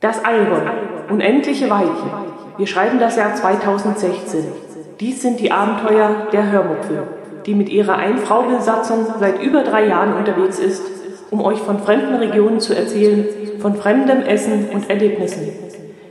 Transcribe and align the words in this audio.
Das 0.00 0.24
Allgäu, 0.24 0.60
unendliche 1.10 1.68
Weiten. 1.68 1.88
Wir 2.58 2.66
schreiben 2.68 3.00
das 3.00 3.16
Jahr 3.16 3.34
2016. 3.34 4.44
Dies 5.00 5.22
sind 5.22 5.40
die 5.40 5.50
Abenteuer 5.50 6.28
der 6.32 6.52
Hörmupfel, 6.52 7.02
die 7.44 7.54
mit 7.56 7.68
ihrer 7.68 7.96
Ein-Frau-Besatzung 7.96 9.06
seit 9.18 9.42
über 9.42 9.64
drei 9.64 9.86
Jahren 9.86 10.12
unterwegs 10.12 10.60
ist, 10.60 10.82
um 11.32 11.40
euch 11.40 11.58
von 11.58 11.80
fremden 11.80 12.14
Regionen 12.14 12.60
zu 12.60 12.76
erzählen, 12.76 13.26
von 13.58 13.74
fremdem 13.74 14.22
Essen 14.22 14.68
und 14.72 14.88
Erlebnissen. 14.88 15.48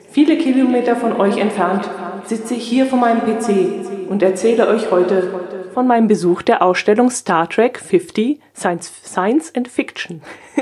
Viele 0.09 0.35
Kilometer 0.37 0.97
von 0.97 1.17
euch 1.17 1.37
entfernt 1.37 1.89
sitze 2.25 2.55
ich 2.55 2.67
hier 2.67 2.85
vor 2.85 2.99
meinem 2.99 3.21
PC 3.21 3.90
und 4.11 4.21
erzähle 4.21 4.67
euch 4.67 4.91
heute 4.91 5.31
von 5.73 5.87
meinem 5.87 6.09
Besuch 6.09 6.41
der 6.41 6.61
Ausstellung 6.61 7.09
Star 7.09 7.47
Trek 7.47 7.79
50 7.79 8.41
Science, 8.53 8.91
Science 9.05 9.55
and 9.55 9.69
Fiction. 9.69 10.21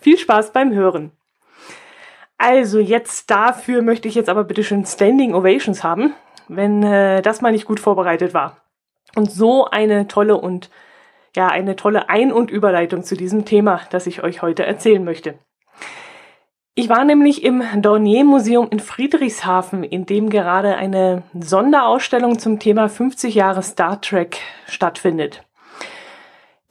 Viel 0.00 0.18
Spaß 0.18 0.52
beim 0.52 0.74
Hören. 0.74 1.10
Also 2.36 2.80
jetzt 2.80 3.30
dafür 3.30 3.80
möchte 3.80 4.08
ich 4.08 4.14
jetzt 4.14 4.28
aber 4.28 4.44
bitte 4.44 4.62
schön 4.62 4.84
Standing 4.84 5.34
Ovations 5.34 5.82
haben, 5.82 6.12
wenn 6.48 6.82
äh, 6.82 7.22
das 7.22 7.40
mal 7.40 7.52
nicht 7.52 7.64
gut 7.64 7.80
vorbereitet 7.80 8.34
war. 8.34 8.58
Und 9.16 9.32
so 9.32 9.64
eine 9.64 10.06
tolle 10.06 10.36
und 10.36 10.68
ja, 11.34 11.48
eine 11.48 11.76
tolle 11.76 12.10
Ein- 12.10 12.32
und 12.32 12.50
Überleitung 12.50 13.04
zu 13.04 13.16
diesem 13.16 13.46
Thema, 13.46 13.80
das 13.88 14.06
ich 14.06 14.22
euch 14.22 14.42
heute 14.42 14.66
erzählen 14.66 15.02
möchte. 15.02 15.38
Ich 16.74 16.88
war 16.88 17.04
nämlich 17.04 17.44
im 17.44 17.62
Dornier 17.82 18.24
Museum 18.24 18.66
in 18.70 18.80
Friedrichshafen, 18.80 19.84
in 19.84 20.06
dem 20.06 20.30
gerade 20.30 20.74
eine 20.76 21.22
Sonderausstellung 21.38 22.38
zum 22.38 22.60
Thema 22.60 22.88
50 22.88 23.34
Jahre 23.34 23.62
Star 23.62 24.00
Trek 24.00 24.38
stattfindet. 24.66 25.44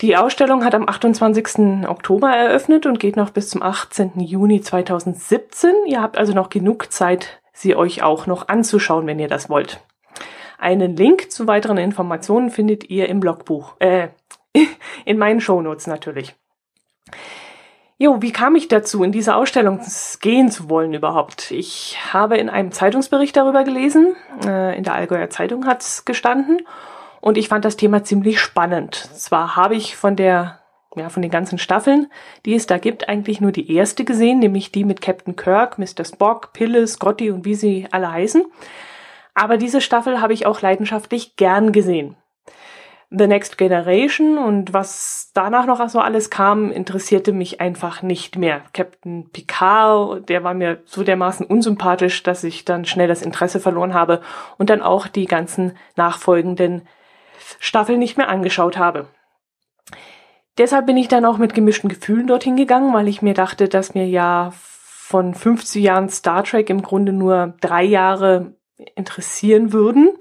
Die 0.01 0.17
Ausstellung 0.17 0.65
hat 0.65 0.73
am 0.73 0.89
28. 0.89 1.87
Oktober 1.87 2.31
eröffnet 2.31 2.87
und 2.87 2.99
geht 2.99 3.15
noch 3.15 3.29
bis 3.29 3.49
zum 3.49 3.61
18. 3.61 4.13
Juni 4.21 4.61
2017. 4.61 5.85
Ihr 5.85 6.01
habt 6.01 6.17
also 6.17 6.33
noch 6.33 6.49
genug 6.49 6.91
Zeit, 6.91 7.39
sie 7.53 7.75
euch 7.75 8.01
auch 8.01 8.25
noch 8.25 8.47
anzuschauen, 8.47 9.05
wenn 9.05 9.19
ihr 9.19 9.27
das 9.27 9.51
wollt. 9.51 9.81
Einen 10.57 10.95
Link 10.95 11.31
zu 11.31 11.45
weiteren 11.45 11.77
Informationen 11.77 12.49
findet 12.49 12.89
ihr 12.89 13.07
im 13.07 13.19
Blogbuch, 13.19 13.75
äh, 13.77 14.07
in 15.05 15.19
meinen 15.19 15.41
Shownotes 15.41 15.85
natürlich. 15.85 16.35
Jo, 18.01 18.19
wie 18.19 18.31
kam 18.31 18.55
ich 18.55 18.67
dazu, 18.67 19.03
in 19.03 19.11
diese 19.11 19.35
Ausstellung 19.35 19.79
gehen 20.21 20.49
zu 20.49 20.71
wollen 20.71 20.95
überhaupt? 20.95 21.51
Ich 21.51 21.99
habe 22.11 22.35
in 22.37 22.49
einem 22.49 22.71
Zeitungsbericht 22.71 23.37
darüber 23.37 23.63
gelesen, 23.63 24.15
äh, 24.43 24.75
in 24.75 24.83
der 24.83 24.95
Allgäuer 24.95 25.29
Zeitung 25.29 25.67
hat 25.67 25.81
es 25.81 26.03
gestanden 26.03 26.65
und 27.19 27.37
ich 27.37 27.47
fand 27.47 27.63
das 27.63 27.77
Thema 27.77 28.03
ziemlich 28.03 28.39
spannend. 28.39 28.95
Zwar 28.95 29.55
habe 29.55 29.75
ich 29.75 29.95
von 29.95 30.15
der, 30.15 30.61
ja, 30.95 31.09
von 31.09 31.21
den 31.21 31.29
ganzen 31.29 31.59
Staffeln, 31.59 32.11
die 32.43 32.55
es 32.55 32.65
da 32.65 32.79
gibt, 32.79 33.07
eigentlich 33.07 33.39
nur 33.39 33.51
die 33.51 33.71
erste 33.71 34.03
gesehen, 34.03 34.39
nämlich 34.39 34.71
die 34.71 34.83
mit 34.83 34.99
Captain 34.99 35.35
Kirk, 35.35 35.77
Mr. 35.77 36.03
Spock, 36.03 36.53
Pille, 36.53 36.87
Scotty 36.87 37.29
und 37.29 37.45
wie 37.45 37.53
sie 37.53 37.87
alle 37.91 38.11
heißen. 38.11 38.43
Aber 39.35 39.57
diese 39.57 39.79
Staffel 39.79 40.21
habe 40.21 40.33
ich 40.33 40.47
auch 40.47 40.59
leidenschaftlich 40.59 41.35
gern 41.35 41.71
gesehen. 41.71 42.15
The 43.13 43.27
Next 43.27 43.57
Generation 43.57 44.37
und 44.37 44.71
was 44.71 45.31
danach 45.33 45.65
noch 45.65 45.85
so 45.89 45.99
alles 45.99 46.29
kam, 46.29 46.71
interessierte 46.71 47.33
mich 47.33 47.59
einfach 47.59 48.01
nicht 48.01 48.37
mehr. 48.37 48.61
Captain 48.73 49.29
Picard, 49.31 50.29
der 50.29 50.45
war 50.45 50.53
mir 50.53 50.81
so 50.85 51.03
dermaßen 51.03 51.45
unsympathisch, 51.45 52.23
dass 52.23 52.45
ich 52.45 52.63
dann 52.63 52.85
schnell 52.85 53.09
das 53.09 53.21
Interesse 53.21 53.59
verloren 53.59 53.93
habe 53.93 54.21
und 54.57 54.69
dann 54.69 54.81
auch 54.81 55.07
die 55.07 55.25
ganzen 55.25 55.77
nachfolgenden 55.97 56.87
Staffel 57.59 57.97
nicht 57.97 58.17
mehr 58.17 58.29
angeschaut 58.29 58.77
habe. 58.77 59.07
Deshalb 60.57 60.85
bin 60.85 60.95
ich 60.95 61.09
dann 61.09 61.25
auch 61.25 61.37
mit 61.37 61.53
gemischten 61.53 61.89
Gefühlen 61.89 62.27
dorthin 62.27 62.55
gegangen, 62.55 62.93
weil 62.93 63.09
ich 63.09 63.21
mir 63.21 63.33
dachte, 63.33 63.67
dass 63.67 63.93
mir 63.93 64.07
ja 64.07 64.51
von 64.53 65.33
50 65.33 65.83
Jahren 65.83 66.07
Star 66.07 66.45
Trek 66.45 66.69
im 66.69 66.81
Grunde 66.81 67.11
nur 67.11 67.55
drei 67.59 67.83
Jahre 67.83 68.55
interessieren 68.95 69.73
würden, 69.73 70.11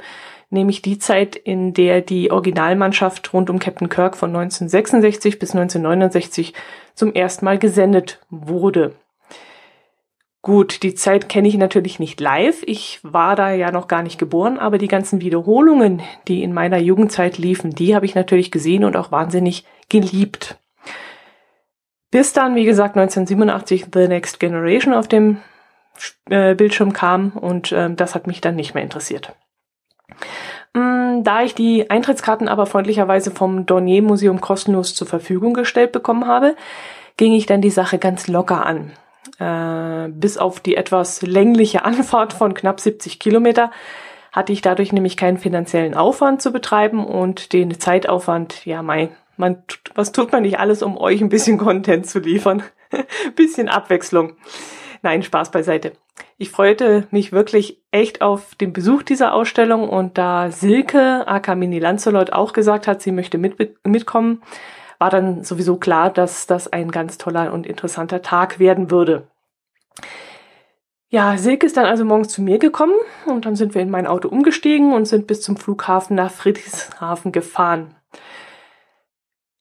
nämlich 0.51 0.83
die 0.83 0.99
Zeit, 0.99 1.37
in 1.37 1.73
der 1.73 2.01
die 2.01 2.31
Originalmannschaft 2.31 3.33
rund 3.33 3.51
um 3.51 3.59
Captain 3.59 3.89
Kirk 3.89 4.17
von 4.17 4.31
1966 4.31 5.39
bis 5.39 5.55
1969 5.55 6.55
zum 6.95 7.15
ersten 7.15 7.45
Mal 7.45 7.59
gesendet 7.59 8.21
wurde. 8.29 8.95
Gut, 10.43 10.83
die 10.83 10.95
Zeit 10.95 11.29
kenne 11.29 11.49
ich 11.49 11.59
natürlich 11.59 11.99
nicht 11.99 12.19
live. 12.19 12.63
Ich 12.65 12.99
war 13.03 13.37
da 13.37 13.53
ja 13.53 13.71
noch 13.71 13.89
gar 13.89 14.03
nicht 14.03 14.19
geboren, 14.19 14.59
aber 14.59 14.79
die 14.79 14.89
ganzen 14.89 15.21
Wiederholungen, 15.21 16.01
die 16.29 16.43
in 16.43 16.55
meiner 16.55 16.79
Jugendzeit 16.79 17.37
liefen, 17.37 17.71
die 17.71 17.95
habe 17.95 18.07
ich 18.07 18.15
natürlich 18.15 18.51
gesehen 18.51 18.85
und 18.85 18.97
auch 18.97 19.13
wahnsinnig 19.13 19.67
geliebt. 19.91 20.57
Bis 22.11 22.33
dann, 22.33 22.55
wie 22.55 22.65
gesagt, 22.65 22.97
1987 22.97 23.87
The 23.93 24.09
Next 24.09 24.41
Generation 24.41 24.95
auf 24.95 25.09
dem 25.09 25.39
äh, 26.31 26.55
Bildschirm 26.55 26.95
kam 26.95 27.33
und 27.33 27.71
äh, 27.73 27.93
das 27.95 28.15
hat 28.15 28.27
mich 28.27 28.41
dann 28.41 28.57
nicht 28.57 28.73
mehr 28.75 28.83
interessiert. 28.83 29.35
Mm, 30.75 31.23
da 31.23 31.43
ich 31.43 31.55
die 31.55 31.91
Eintrittskarten 31.91 32.49
aber 32.49 32.67
freundlicherweise 32.67 33.31
vom 33.31 33.67
Dornier 33.67 34.03
Museum 34.03 34.41
kostenlos 34.41 34.95
zur 34.95 35.07
Verfügung 35.07 35.55
gestellt 35.55 35.93
bekommen 35.93 36.27
habe, 36.27 36.57
ging 37.17 37.33
ich 37.33 37.47
dann 37.47 37.61
die 37.61 37.71
Sache 37.71 37.99
ganz 37.99 38.29
locker 38.29 38.65
an. 38.65 38.93
Äh, 39.39 40.11
bis 40.11 40.39
auf 40.39 40.61
die 40.61 40.77
etwas 40.77 41.23
längliche 41.23 41.85
Anfahrt 41.85 42.33
von 42.33 42.55
knapp 42.55 42.81
70 42.81 43.19
Kilometer 43.19 43.71
hatte 44.33 44.53
ich 44.53 44.63
dadurch 44.63 44.93
nämlich 44.93 45.17
keinen 45.17 45.39
finanziellen 45.39 45.95
Aufwand 45.95 46.41
zu 46.41 46.53
betreiben 46.53 47.05
und 47.05 47.53
den 47.53 47.79
Zeitaufwand, 47.79 48.65
ja, 48.65 48.83
mein, 48.83 49.09
man, 49.37 49.63
was 49.95 50.13
tut 50.13 50.31
man 50.31 50.43
nicht 50.43 50.59
alles, 50.59 50.83
um 50.83 50.97
euch 50.97 51.21
ein 51.21 51.29
bisschen 51.29 51.59
Content 51.59 52.07
zu 52.07 52.21
liefern? 52.21 52.63
bisschen 53.37 53.69
Abwechslung. 53.69 54.35
Nein, 55.03 55.23
Spaß 55.23 55.51
beiseite. 55.51 55.93
Ich 56.37 56.51
freute 56.51 57.07
mich 57.11 57.33
wirklich 57.33 57.83
echt 57.91 58.23
auf 58.23 58.55
den 58.55 58.73
Besuch 58.73 59.03
dieser 59.03 59.35
Ausstellung 59.35 59.89
und 59.89 60.19
da 60.19 60.51
Silke, 60.51 61.27
aka 61.27 61.55
Mini 61.55 61.79
Lancelot, 61.79 62.33
auch 62.33 62.53
gesagt 62.53 62.87
hat, 62.87 63.01
sie 63.03 63.13
möchte 63.13 63.39
mit, 63.39 63.57
mitkommen, 63.87 64.43
war 64.99 65.11
dann 65.11 65.45
sowieso 65.45 65.77
klar, 65.77 66.11
dass 66.11 66.47
das 66.47 66.71
ein 66.71 66.91
ganz 66.91 67.19
toller 67.19 67.53
und 67.53 67.67
interessanter 67.67 68.23
Tag 68.23 68.59
werden 68.59 68.91
würde. 68.91 69.29
Ja, 71.09 71.37
Silke 71.39 71.67
ist 71.67 71.77
dann 71.77 71.87
also 71.87 72.05
morgens 72.05 72.29
zu 72.29 72.43
mir 72.43 72.59
gekommen 72.59 72.95
und 73.27 73.45
dann 73.45 73.57
sind 73.57 73.75
wir 73.75 73.83
in 73.83 73.91
mein 73.91 74.07
Auto 74.07 74.29
umgestiegen 74.29 74.93
und 74.93 75.07
sind 75.07 75.27
bis 75.27 75.41
zum 75.41 75.57
Flughafen 75.57 76.15
nach 76.15 76.31
Friedrichshafen 76.31 77.33
gefahren. 77.33 77.97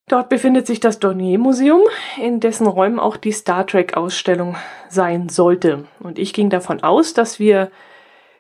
Dort 0.10 0.28
befindet 0.30 0.66
sich 0.66 0.80
das 0.80 0.98
Dornier 0.98 1.38
Museum, 1.38 1.82
in 2.20 2.40
dessen 2.40 2.66
Räumen 2.66 3.00
auch 3.00 3.16
die 3.16 3.32
Star 3.32 3.68
Trek 3.68 3.96
Ausstellung 3.96 4.58
sein 4.90 5.30
sollte. 5.30 5.86
Und 6.00 6.18
ich 6.18 6.34
ging 6.34 6.50
davon 6.50 6.82
aus, 6.82 7.14
dass 7.14 7.38
wir 7.38 7.70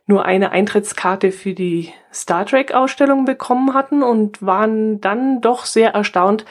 nur 0.07 0.25
eine 0.25 0.51
Eintrittskarte 0.51 1.31
für 1.31 1.53
die 1.53 1.93
Star 2.11 2.47
Trek 2.47 2.73
Ausstellung 2.73 3.25
bekommen 3.25 3.75
hatten 3.75 4.01
und 4.01 4.43
waren 4.43 4.99
dann 4.99 5.41
doch 5.41 5.65
sehr 5.65 5.91
erstaunt, 5.91 6.43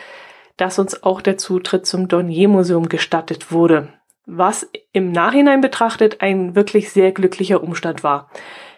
dass 0.56 0.78
uns 0.78 1.02
auch 1.02 1.20
der 1.20 1.36
Zutritt 1.36 1.84
zum 1.84 2.06
Dornier 2.06 2.46
Museum 2.46 2.88
gestattet 2.88 3.50
wurde, 3.50 3.88
was 4.24 4.70
im 4.92 5.10
Nachhinein 5.10 5.60
betrachtet 5.60 6.20
ein 6.20 6.54
wirklich 6.54 6.92
sehr 6.92 7.10
glücklicher 7.10 7.60
Umstand 7.60 8.04
war. 8.04 8.30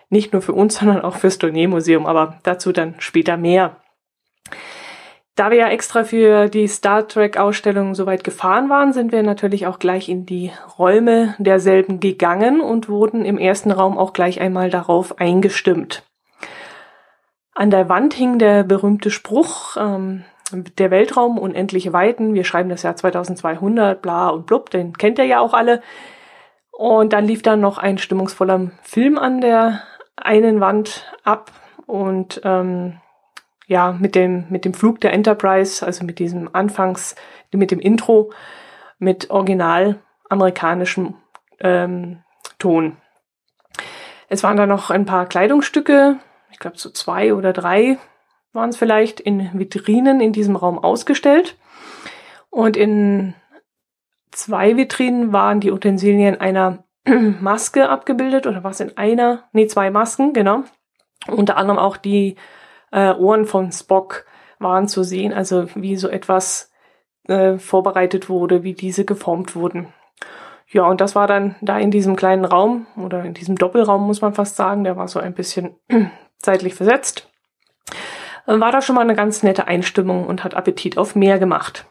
Nicht 0.09 0.33
nur 0.33 0.41
für 0.41 0.55
uns, 0.55 0.75
sondern 0.79 1.03
auch 1.03 1.17
fürs 1.17 1.37
Dornier 1.37 1.69
Museum, 1.69 2.07
aber 2.07 2.39
dazu 2.45 2.73
dann 2.73 2.95
später 2.99 3.37
mehr. 3.37 3.77
Da 5.41 5.51
wir 5.51 5.57
ja 5.57 5.69
extra 5.71 6.05
für 6.05 6.51
die 6.51 6.69
Star 6.69 7.09
Trek 7.09 7.39
Ausstellung 7.39 7.95
soweit 7.95 8.25
gefahren 8.25 8.69
waren, 8.69 8.93
sind 8.93 9.11
wir 9.11 9.23
natürlich 9.23 9.67
auch 9.67 9.79
gleich 9.79 10.11
in 10.11 10.27
die 10.27 10.53
Räume 10.79 11.35
derselben 11.39 11.99
gegangen 11.99 12.61
und 12.61 12.91
wurden 12.91 13.25
im 13.25 13.39
ersten 13.39 13.71
Raum 13.71 13.97
auch 13.97 14.13
gleich 14.13 14.39
einmal 14.39 14.69
darauf 14.69 15.19
eingestimmt. 15.19 16.03
An 17.55 17.71
der 17.71 17.89
Wand 17.89 18.13
hing 18.13 18.39
der 18.39 18.65
berühmte 18.65 19.11
Spruch, 19.11 19.79
ähm, 19.79 20.25
der 20.77 20.91
Weltraum, 20.91 21.39
unendliche 21.39 21.95
Weiten, 21.95 22.35
wir 22.35 22.45
schreiben 22.45 22.69
das 22.69 22.83
Jahr 22.83 22.97
2200, 22.97 24.03
bla 24.03 24.29
und 24.29 24.45
blub, 24.45 24.69
den 24.69 24.93
kennt 24.93 25.19
ihr 25.19 25.25
ja 25.25 25.41
auch 25.41 25.55
alle. 25.55 25.81
Und 26.71 27.15
dann 27.15 27.25
lief 27.25 27.41
dann 27.41 27.63
noch 27.63 27.79
ein 27.79 27.97
stimmungsvoller 27.97 28.73
Film 28.83 29.17
an 29.17 29.41
der 29.41 29.81
einen 30.17 30.61
Wand 30.61 31.11
ab 31.25 31.51
und 31.87 32.43
ähm, 32.45 33.01
ja, 33.71 33.93
mit 33.93 34.17
dem, 34.17 34.47
mit 34.51 34.65
dem 34.65 34.75
Flug 34.75 35.01
der 35.01 35.13
Enterprise, 35.13 35.87
also 35.87 36.05
mit 36.05 36.19
diesem 36.19 36.53
Anfangs, 36.53 37.15
mit 37.53 37.71
dem 37.71 37.79
Intro, 37.79 38.33
mit 38.99 39.31
original 39.31 40.01
amerikanischem 40.29 41.15
ähm, 41.61 42.19
Ton. 42.59 42.97
Es 44.29 44.43
waren 44.43 44.57
da 44.57 44.67
noch 44.67 44.91
ein 44.91 45.07
paar 45.07 45.27
Kleidungsstücke, 45.27 46.17
ich 46.51 46.59
glaube 46.59 46.79
so 46.79 46.91
zwei 46.91 47.33
oder 47.33 47.53
drei, 47.53 47.99
waren 48.53 48.71
es 48.71 48.77
vielleicht, 48.77 49.21
in 49.21 49.57
Vitrinen 49.57 50.21
in 50.21 50.33
diesem 50.33 50.57
Raum 50.57 50.77
ausgestellt. 50.77 51.57
Und 52.51 52.77
in 52.77 53.35
zwei 54.33 54.77
Vitrinen 54.77 55.33
waren 55.33 55.61
die 55.61 55.71
Utensilien 55.71 56.41
einer 56.41 56.83
Maske 57.07 57.89
abgebildet 57.89 58.49
oder 58.49 58.65
was 58.65 58.81
in 58.81 58.97
einer, 58.97 59.45
nee, 59.53 59.69
zwei 59.69 59.93
Masken, 59.93 60.33
genau. 60.33 60.65
Unter 61.29 61.57
anderem 61.57 61.79
auch 61.79 61.97
die 61.97 62.35
äh, 62.91 63.13
Ohren 63.15 63.47
von 63.47 63.73
Spock 63.73 64.25
waren 64.59 64.89
zu 64.89 65.03
sehen, 65.03 65.33
also 65.33 65.67
wie 65.75 65.97
so 65.97 66.09
etwas 66.09 66.73
äh, 67.29 67.59
vorbereitet 67.59 68.29
wurde, 68.29 68.63
wie 68.63 68.75
diese 68.75 69.05
geformt 69.05 69.55
wurden. 69.55 69.93
Ja, 70.69 70.85
und 70.87 71.01
das 71.01 71.15
war 71.15 71.27
dann 71.27 71.57
da 71.61 71.79
in 71.79 71.91
diesem 71.91 72.15
kleinen 72.15 72.45
Raum 72.45 72.87
oder 72.97 73.25
in 73.25 73.35
diesem 73.35 73.57
Doppelraum, 73.57 74.07
muss 74.07 74.21
man 74.21 74.35
fast 74.35 74.57
sagen, 74.57 74.85
der 74.85 74.97
war 74.97 75.09
so 75.09 75.19
ein 75.19 75.35
bisschen 75.35 75.75
zeitlich 76.39 76.75
versetzt, 76.75 77.29
war 78.47 78.73
da 78.73 78.81
schon 78.81 78.95
mal 78.95 79.03
eine 79.03 79.15
ganz 79.15 79.43
nette 79.43 79.67
Einstimmung 79.67 80.27
und 80.27 80.45
hat 80.45 80.55
Appetit 80.55 80.97
auf 80.97 81.17
mehr 81.17 81.39
gemacht. 81.39 81.87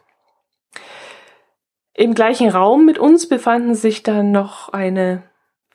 Im 1.94 2.14
gleichen 2.14 2.48
Raum 2.48 2.86
mit 2.86 2.98
uns 2.98 3.28
befanden 3.28 3.74
sich 3.74 4.02
dann 4.02 4.32
noch 4.32 4.70
eine 4.70 5.22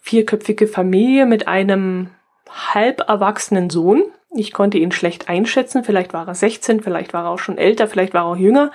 vierköpfige 0.01 0.68
Familie 0.68 1.25
mit 1.25 1.48
einem 1.48 2.10
halb 2.50 3.07
erwachsenen 3.07 3.69
Sohn. 3.69 4.04
Ich 4.37 4.51
konnte 4.51 4.77
ihn 4.77 4.91
schlecht 4.91 5.29
einschätzen. 5.29 5.83
Vielleicht 5.83 6.13
war 6.13 6.27
er 6.27 6.35
16, 6.35 6.81
vielleicht 6.81 7.13
war 7.13 7.25
er 7.25 7.29
auch 7.29 7.39
schon 7.39 7.57
älter, 7.57 7.87
vielleicht 7.87 8.13
war 8.13 8.23
er 8.23 8.31
auch 8.31 8.37
jünger. 8.37 8.71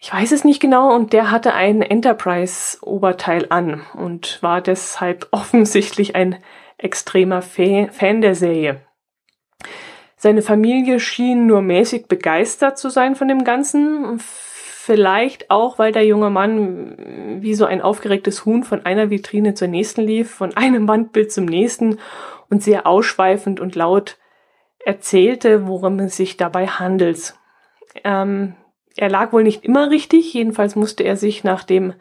Ich 0.00 0.12
weiß 0.12 0.32
es 0.32 0.44
nicht 0.44 0.60
genau 0.60 0.94
und 0.94 1.12
der 1.12 1.30
hatte 1.30 1.54
ein 1.54 1.82
Enterprise-Oberteil 1.82 3.46
an 3.50 3.82
und 3.94 4.42
war 4.42 4.60
deshalb 4.60 5.28
offensichtlich 5.32 6.14
ein 6.14 6.36
extremer 6.78 7.42
Fan 7.42 8.20
der 8.20 8.34
Serie. 8.34 8.80
Seine 10.16 10.42
Familie 10.42 10.98
schien 10.98 11.46
nur 11.46 11.60
mäßig 11.60 12.06
begeistert 12.06 12.78
zu 12.78 12.88
sein 12.90 13.16
von 13.16 13.28
dem 13.28 13.44
Ganzen. 13.44 14.18
Vielleicht 14.18 15.50
auch, 15.50 15.78
weil 15.78 15.92
der 15.92 16.06
junge 16.06 16.30
Mann 16.30 17.40
wie 17.42 17.54
so 17.54 17.66
ein 17.66 17.82
aufgeregtes 17.82 18.44
Huhn 18.44 18.62
von 18.62 18.86
einer 18.86 19.10
Vitrine 19.10 19.54
zur 19.54 19.68
nächsten 19.68 20.02
lief, 20.02 20.30
von 20.30 20.56
einem 20.56 20.88
Wandbild 20.88 21.30
zum 21.30 21.44
nächsten 21.44 21.98
und 22.48 22.62
sehr 22.62 22.86
ausschweifend 22.86 23.60
und 23.60 23.74
laut 23.74 24.16
erzählte, 24.88 25.68
worum 25.68 25.98
es 25.98 26.16
sich 26.16 26.38
dabei 26.38 26.66
handelt. 26.66 27.34
Ähm, 28.04 28.54
er 28.96 29.10
lag 29.10 29.34
wohl 29.34 29.42
nicht 29.42 29.62
immer 29.62 29.90
richtig, 29.90 30.32
jedenfalls 30.32 30.76
musste 30.76 31.04
er 31.04 31.16
sich, 31.16 31.44
nachdem 31.44 31.92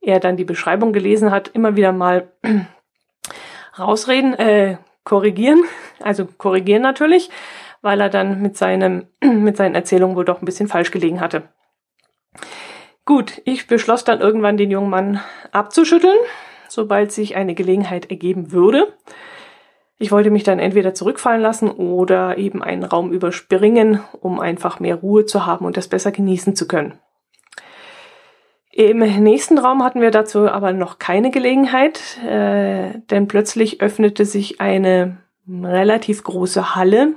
er 0.00 0.20
dann 0.20 0.36
die 0.36 0.44
Beschreibung 0.44 0.92
gelesen 0.92 1.32
hat, 1.32 1.48
immer 1.48 1.74
wieder 1.74 1.92
mal 1.92 2.30
rausreden, 3.78 4.34
äh, 4.34 4.76
korrigieren, 5.02 5.64
also 5.98 6.24
korrigieren 6.24 6.82
natürlich, 6.82 7.30
weil 7.82 8.00
er 8.00 8.10
dann 8.10 8.40
mit 8.40 8.56
seinem, 8.56 9.08
mit 9.20 9.56
seinen 9.56 9.74
Erzählungen 9.74 10.14
wohl 10.14 10.24
doch 10.24 10.40
ein 10.40 10.46
bisschen 10.46 10.68
falsch 10.68 10.92
gelegen 10.92 11.20
hatte. 11.20 11.48
Gut, 13.04 13.42
ich 13.44 13.66
beschloss 13.66 14.04
dann 14.04 14.20
irgendwann 14.20 14.56
den 14.56 14.70
jungen 14.70 14.88
Mann 14.88 15.20
abzuschütteln, 15.50 16.18
sobald 16.68 17.10
sich 17.10 17.34
eine 17.34 17.56
Gelegenheit 17.56 18.08
ergeben 18.08 18.52
würde. 18.52 18.94
Ich 20.02 20.10
wollte 20.10 20.30
mich 20.30 20.44
dann 20.44 20.60
entweder 20.60 20.94
zurückfallen 20.94 21.42
lassen 21.42 21.70
oder 21.70 22.38
eben 22.38 22.62
einen 22.62 22.84
Raum 22.84 23.12
überspringen, 23.12 24.00
um 24.22 24.40
einfach 24.40 24.80
mehr 24.80 24.94
Ruhe 24.94 25.26
zu 25.26 25.44
haben 25.44 25.66
und 25.66 25.76
das 25.76 25.88
besser 25.88 26.10
genießen 26.10 26.56
zu 26.56 26.66
können. 26.66 26.94
Im 28.72 29.00
nächsten 29.00 29.58
Raum 29.58 29.84
hatten 29.84 30.00
wir 30.00 30.10
dazu 30.10 30.48
aber 30.48 30.72
noch 30.72 30.98
keine 30.98 31.30
Gelegenheit, 31.30 32.00
äh, 32.26 32.98
denn 33.10 33.28
plötzlich 33.28 33.82
öffnete 33.82 34.24
sich 34.24 34.58
eine 34.58 35.18
relativ 35.46 36.24
große 36.24 36.74
Halle. 36.74 37.12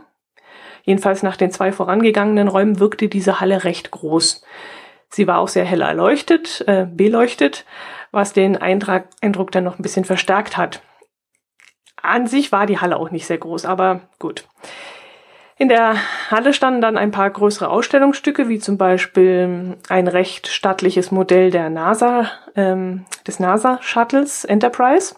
Jedenfalls 0.84 1.24
nach 1.24 1.38
den 1.38 1.52
zwei 1.52 1.72
vorangegangenen 1.72 2.50
Räumen 2.50 2.82
wirkte 2.82 3.08
diese 3.08 3.40
Halle 3.40 3.64
recht 3.64 3.92
groß. 3.92 4.44
Sie 5.08 5.26
war 5.26 5.40
auch 5.40 5.48
sehr 5.48 5.64
hell 5.64 5.84
erleuchtet, 5.84 6.66
äh, 6.68 6.86
beleuchtet, 6.86 7.66
was 8.12 8.34
den 8.34 8.58
Eindruck, 8.58 9.04
Eindruck 9.22 9.54
dann 9.54 9.64
noch 9.64 9.80
ein 9.80 9.84
bisschen 9.84 10.04
verstärkt 10.04 10.58
hat. 10.58 10.82
An 12.04 12.28
sich 12.28 12.52
war 12.52 12.68
die 12.68 12.80
Halle 12.80 12.98
auch 12.98 13.10
nicht 13.10 13.26
sehr 13.26 13.40
groß, 13.40 13.66
aber 13.66 14.02
gut. 14.20 14.46
In 15.58 15.70
der 15.70 15.96
Halle 16.30 16.54
standen 16.54 16.82
dann 16.82 16.98
ein 16.98 17.12
paar 17.12 17.30
größere 17.30 17.70
Ausstellungsstücke, 17.70 18.50
wie 18.50 18.60
zum 18.60 18.78
Beispiel 18.78 19.78
ein 19.90 20.08
recht 20.08 20.48
stattliches 20.48 21.12
Modell 21.12 21.50
der 21.50 21.70
NASA, 21.70 22.28
ähm, 22.56 23.06
des 23.26 23.40
NASA-Shuttles 23.40 24.46
Enterprise 24.46 25.16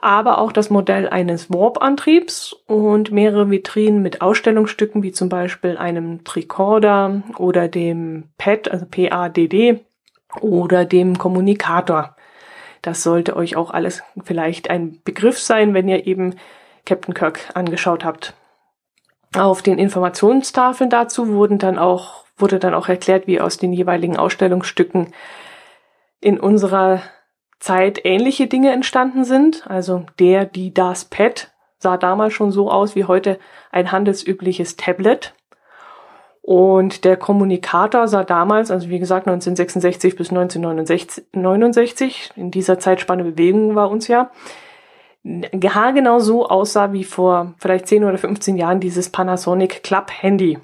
aber 0.00 0.38
auch 0.38 0.52
das 0.52 0.70
Modell 0.70 1.08
eines 1.08 1.50
Warp-Antriebs 1.50 2.54
und 2.66 3.12
mehrere 3.12 3.50
Vitrinen 3.50 4.00
mit 4.00 4.22
Ausstellungsstücken 4.22 5.02
wie 5.02 5.12
zum 5.12 5.28
Beispiel 5.28 5.76
einem 5.76 6.24
Tricorder 6.24 7.22
oder 7.36 7.68
dem 7.68 8.24
PAD, 8.38 8.70
also 8.70 8.86
PADD 8.86 9.80
oder 10.40 10.84
dem 10.86 11.18
Kommunikator. 11.18 12.16
Das 12.82 13.02
sollte 13.02 13.36
euch 13.36 13.56
auch 13.56 13.70
alles 13.70 14.02
vielleicht 14.24 14.70
ein 14.70 15.00
Begriff 15.04 15.38
sein, 15.38 15.74
wenn 15.74 15.88
ihr 15.88 16.06
eben 16.06 16.36
Captain 16.86 17.14
Kirk 17.14 17.50
angeschaut 17.54 18.04
habt. 18.04 18.34
Auf 19.36 19.62
den 19.62 19.78
Informationstafeln 19.78 20.90
dazu 20.90 21.28
wurden 21.28 21.58
dann 21.58 21.78
auch, 21.78 22.24
wurde 22.36 22.58
dann 22.58 22.74
auch 22.74 22.88
erklärt, 22.88 23.26
wie 23.26 23.40
aus 23.40 23.58
den 23.58 23.72
jeweiligen 23.72 24.16
Ausstellungsstücken 24.16 25.12
in 26.20 26.40
unserer 26.40 27.02
Zeit 27.60 28.00
ähnliche 28.04 28.46
Dinge 28.46 28.72
entstanden 28.72 29.24
sind. 29.24 29.66
Also 29.68 30.06
der, 30.18 30.46
die, 30.46 30.74
das 30.74 31.04
Pad 31.04 31.52
sah 31.78 31.96
damals 31.96 32.32
schon 32.32 32.50
so 32.50 32.70
aus 32.70 32.96
wie 32.96 33.04
heute 33.04 33.38
ein 33.70 33.92
handelsübliches 33.92 34.76
Tablet. 34.76 35.34
Und 36.42 37.04
der 37.04 37.16
Kommunikator 37.16 38.08
sah 38.08 38.24
damals, 38.24 38.70
also 38.70 38.88
wie 38.88 38.98
gesagt 38.98 39.26
1966 39.26 40.16
bis 40.16 40.30
1969, 40.30 42.30
in 42.34 42.50
dieser 42.50 42.78
Zeitspanne 42.78 43.24
bewegen 43.24 43.74
wir 43.74 43.90
uns 43.90 44.08
ja, 44.08 44.30
genau 45.22 46.18
so 46.18 46.48
aussah 46.48 46.92
wie 46.92 47.04
vor 47.04 47.54
vielleicht 47.58 47.88
10 47.88 48.04
oder 48.04 48.16
15 48.16 48.56
Jahren 48.56 48.80
dieses 48.80 49.10
Panasonic 49.10 49.82
Club 49.82 50.10
Handy. 50.10 50.58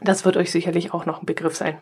Das 0.00 0.24
wird 0.24 0.36
euch 0.36 0.50
sicherlich 0.50 0.94
auch 0.94 1.06
noch 1.06 1.20
ein 1.20 1.26
Begriff 1.26 1.54
sein 1.54 1.78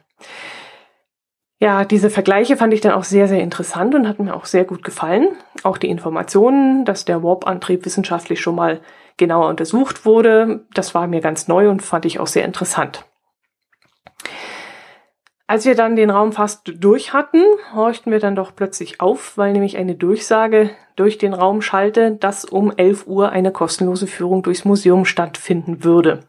ja, 1.63 1.85
diese 1.85 2.11
Vergleiche 2.11 2.57
fand 2.57 2.75
ich 2.75 2.81
dann 2.81 2.91
auch 2.91 3.05
sehr, 3.05 3.29
sehr 3.29 3.41
interessant 3.41 3.95
und 3.95 4.09
hat 4.09 4.19
mir 4.19 4.35
auch 4.35 4.47
sehr 4.47 4.65
gut 4.65 4.83
gefallen. 4.83 5.29
Auch 5.63 5.79
die 5.79 5.91
Informationen, 5.91 6.85
dass 6.85 7.05
der 7.05 7.23
Warp-Antrieb 7.23 7.85
wissenschaftlich 7.85 8.41
schon 8.41 8.57
mal 8.57 8.81
genauer 9.17 9.49
untersucht 9.49 10.05
wurde, 10.05 10.67
das 10.75 10.93
war 10.97 11.07
mir 11.07 11.21
ganz 11.21 11.47
neu 11.47 11.71
und 11.71 11.81
fand 11.81 12.05
ich 12.05 12.19
auch 12.19 12.27
sehr 12.27 12.45
interessant. 12.45 13.05
Als 15.47 15.67
wir 15.67 15.75
dann 15.75 15.97
den 15.97 16.11
Raum 16.11 16.33
fast 16.33 16.73
durch 16.79 17.13
hatten, 17.13 17.43
horchten 17.75 18.11
wir 18.11 18.21
dann 18.21 18.37
doch 18.37 18.57
plötzlich 18.57 19.01
auf, 19.01 19.37
weil 19.37 19.53
nämlich 19.53 19.77
eine 19.77 19.95
Durchsage 19.95 20.71
durch 20.97 21.19
den 21.19 21.35
Raum 21.35 21.61
schallte, 21.61 22.13
dass 22.13 22.45
um 22.45 22.73
11 22.75 23.07
Uhr 23.07 23.31
eine 23.31 23.53
kostenlose 23.53 24.07
Führung 24.07 24.43
durchs 24.43 24.65
Museum 24.65 25.05
stattfinden 25.05 25.85
würde. 25.85 26.21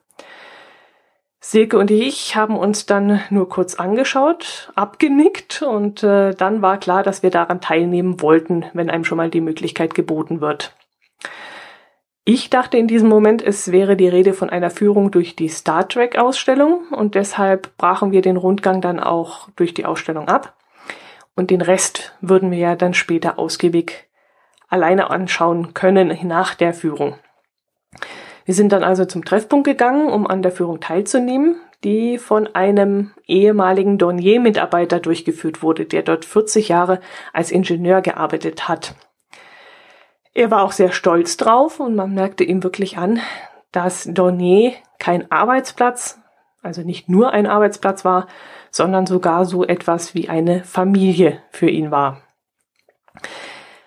Silke 1.40 1.78
und 1.78 1.92
ich 1.92 2.36
haben 2.36 2.58
uns 2.58 2.86
dann 2.86 3.22
nur 3.30 3.50
kurz 3.50 3.76
angeschaut, 3.76 4.72
abgenickt 4.76 5.62
und 5.62 6.02
äh, 6.02 6.34
dann 6.34 6.62
war 6.62 6.78
klar, 6.78 7.04
dass 7.04 7.22
wir 7.22 7.32
daran 7.32 7.60
teilnehmen 7.60 8.22
wollten, 8.22 8.66
wenn 8.74 8.90
einem 8.90 9.04
schon 9.04 9.18
mal 9.18 9.30
die 9.30 9.42
Möglichkeit 9.42 9.94
geboten 9.94 10.40
wird. 10.40 10.74
Ich 12.26 12.50
dachte 12.50 12.78
in 12.78 12.88
diesem 12.88 13.10
Moment, 13.10 13.42
es 13.42 13.74
wäre 13.74 13.98
die 13.98 14.08
Rede 14.08 14.34
von 14.34 14.50
einer 14.50 14.70
Führung 14.70 15.12
durch 15.12 15.36
die 15.36 15.50
Star 15.50 15.90
Trek 15.90 16.18
Ausstellung 16.18 16.88
und 16.92 17.16
deshalb 17.16 17.76
brachen 17.76 18.14
wir 18.14 18.22
den 18.22 18.38
Rundgang 18.38 18.80
dann 18.80 19.02
auch 19.02 19.50
durch 19.58 19.74
die 19.74 19.86
Ausstellung 19.86 20.30
ab 20.30 20.56
und 21.36 21.50
den 21.50 21.62
Rest 21.62 22.16
würden 22.22 22.50
wir 22.50 22.60
ja 22.60 22.76
dann 22.78 22.94
später 22.94 23.38
ausgiebig 23.38 24.08
alleine 24.70 25.10
anschauen 25.10 25.74
können 25.74 26.18
nach 26.24 26.56
der 26.56 26.74
Führung. 26.74 27.16
Wir 28.46 28.54
sind 28.54 28.72
dann 28.72 28.86
also 28.86 29.04
zum 29.04 29.26
Treffpunkt 29.26 29.68
gegangen, 29.68 30.08
um 30.08 30.26
an 30.26 30.42
der 30.42 30.52
Führung 30.54 30.80
teilzunehmen, 30.80 31.58
die 31.84 32.18
von 32.18 32.48
einem 32.56 33.12
ehemaligen 33.28 33.98
Dornier-Mitarbeiter 33.98 35.02
durchgeführt 35.02 35.62
wurde, 35.62 35.86
der 35.86 36.04
dort 36.04 36.24
40 36.24 36.70
Jahre 36.70 37.02
als 37.34 37.52
Ingenieur 37.52 38.02
gearbeitet 38.02 38.70
hat. 38.70 38.96
Er 40.34 40.50
war 40.50 40.64
auch 40.64 40.72
sehr 40.72 40.92
stolz 40.92 41.38
drauf 41.38 41.80
und 41.80 41.96
man 41.96 42.14
merkte 42.14 42.44
ihm 42.44 42.64
wirklich 42.64 42.98
an, 42.98 43.20
dass 43.72 44.06
Dornier 44.06 44.74
kein 44.98 45.32
Arbeitsplatz, 45.32 46.20
also 46.64 46.82
nicht 46.82 47.08
nur 47.08 47.32
ein 47.32 47.46
Arbeitsplatz 47.46 48.04
war, 48.04 48.28
sondern 48.72 49.06
sogar 49.06 49.46
so 49.46 49.64
etwas 49.64 50.16
wie 50.16 50.30
eine 50.30 50.64
Familie 50.64 51.40
für 51.52 51.70
ihn 51.70 51.92
war. 51.92 52.22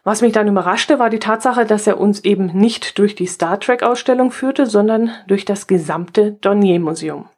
Was 0.04 0.22
mich 0.22 0.32
dann 0.32 0.46
überraschte, 0.46 1.00
war 1.00 1.10
die 1.10 1.18
Tatsache, 1.18 1.66
dass 1.66 1.88
er 1.88 1.98
uns 1.98 2.20
eben 2.20 2.46
nicht 2.46 2.98
durch 2.98 3.16
die 3.16 3.26
Star 3.26 3.58
Trek 3.58 3.82
Ausstellung 3.82 4.30
führte, 4.30 4.66
sondern 4.66 5.10
durch 5.26 5.44
das 5.44 5.66
gesamte 5.66 6.32
Dornier 6.32 6.78
Museum. 6.78 7.28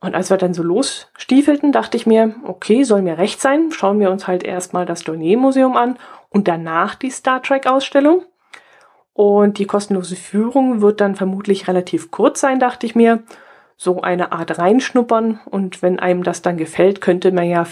Und 0.00 0.14
als 0.14 0.28
wir 0.28 0.36
dann 0.36 0.52
so 0.52 0.62
losstiefelten, 0.62 1.72
dachte 1.72 1.96
ich 1.96 2.06
mir, 2.06 2.34
okay, 2.44 2.82
soll 2.82 3.00
mir 3.00 3.16
recht 3.16 3.40
sein, 3.40 3.70
schauen 3.70 4.00
wir 4.00 4.10
uns 4.10 4.26
halt 4.26 4.42
erstmal 4.42 4.84
das 4.84 5.02
Dornier 5.02 5.38
Museum 5.38 5.78
an 5.78 5.96
und 6.32 6.48
danach 6.48 6.94
die 6.94 7.10
Star 7.10 7.42
Trek 7.42 7.66
Ausstellung. 7.66 8.24
Und 9.14 9.58
die 9.58 9.66
kostenlose 9.66 10.16
Führung 10.16 10.80
wird 10.80 11.00
dann 11.00 11.16
vermutlich 11.16 11.68
relativ 11.68 12.10
kurz 12.10 12.40
sein, 12.40 12.58
dachte 12.58 12.86
ich 12.86 12.94
mir. 12.94 13.22
So 13.76 14.00
eine 14.00 14.32
Art 14.32 14.58
reinschnuppern 14.58 15.40
und 15.44 15.82
wenn 15.82 15.98
einem 15.98 16.22
das 16.22 16.40
dann 16.40 16.56
gefällt, 16.56 17.00
könnte 17.00 17.32
man 17.32 17.48
ja 17.48 17.66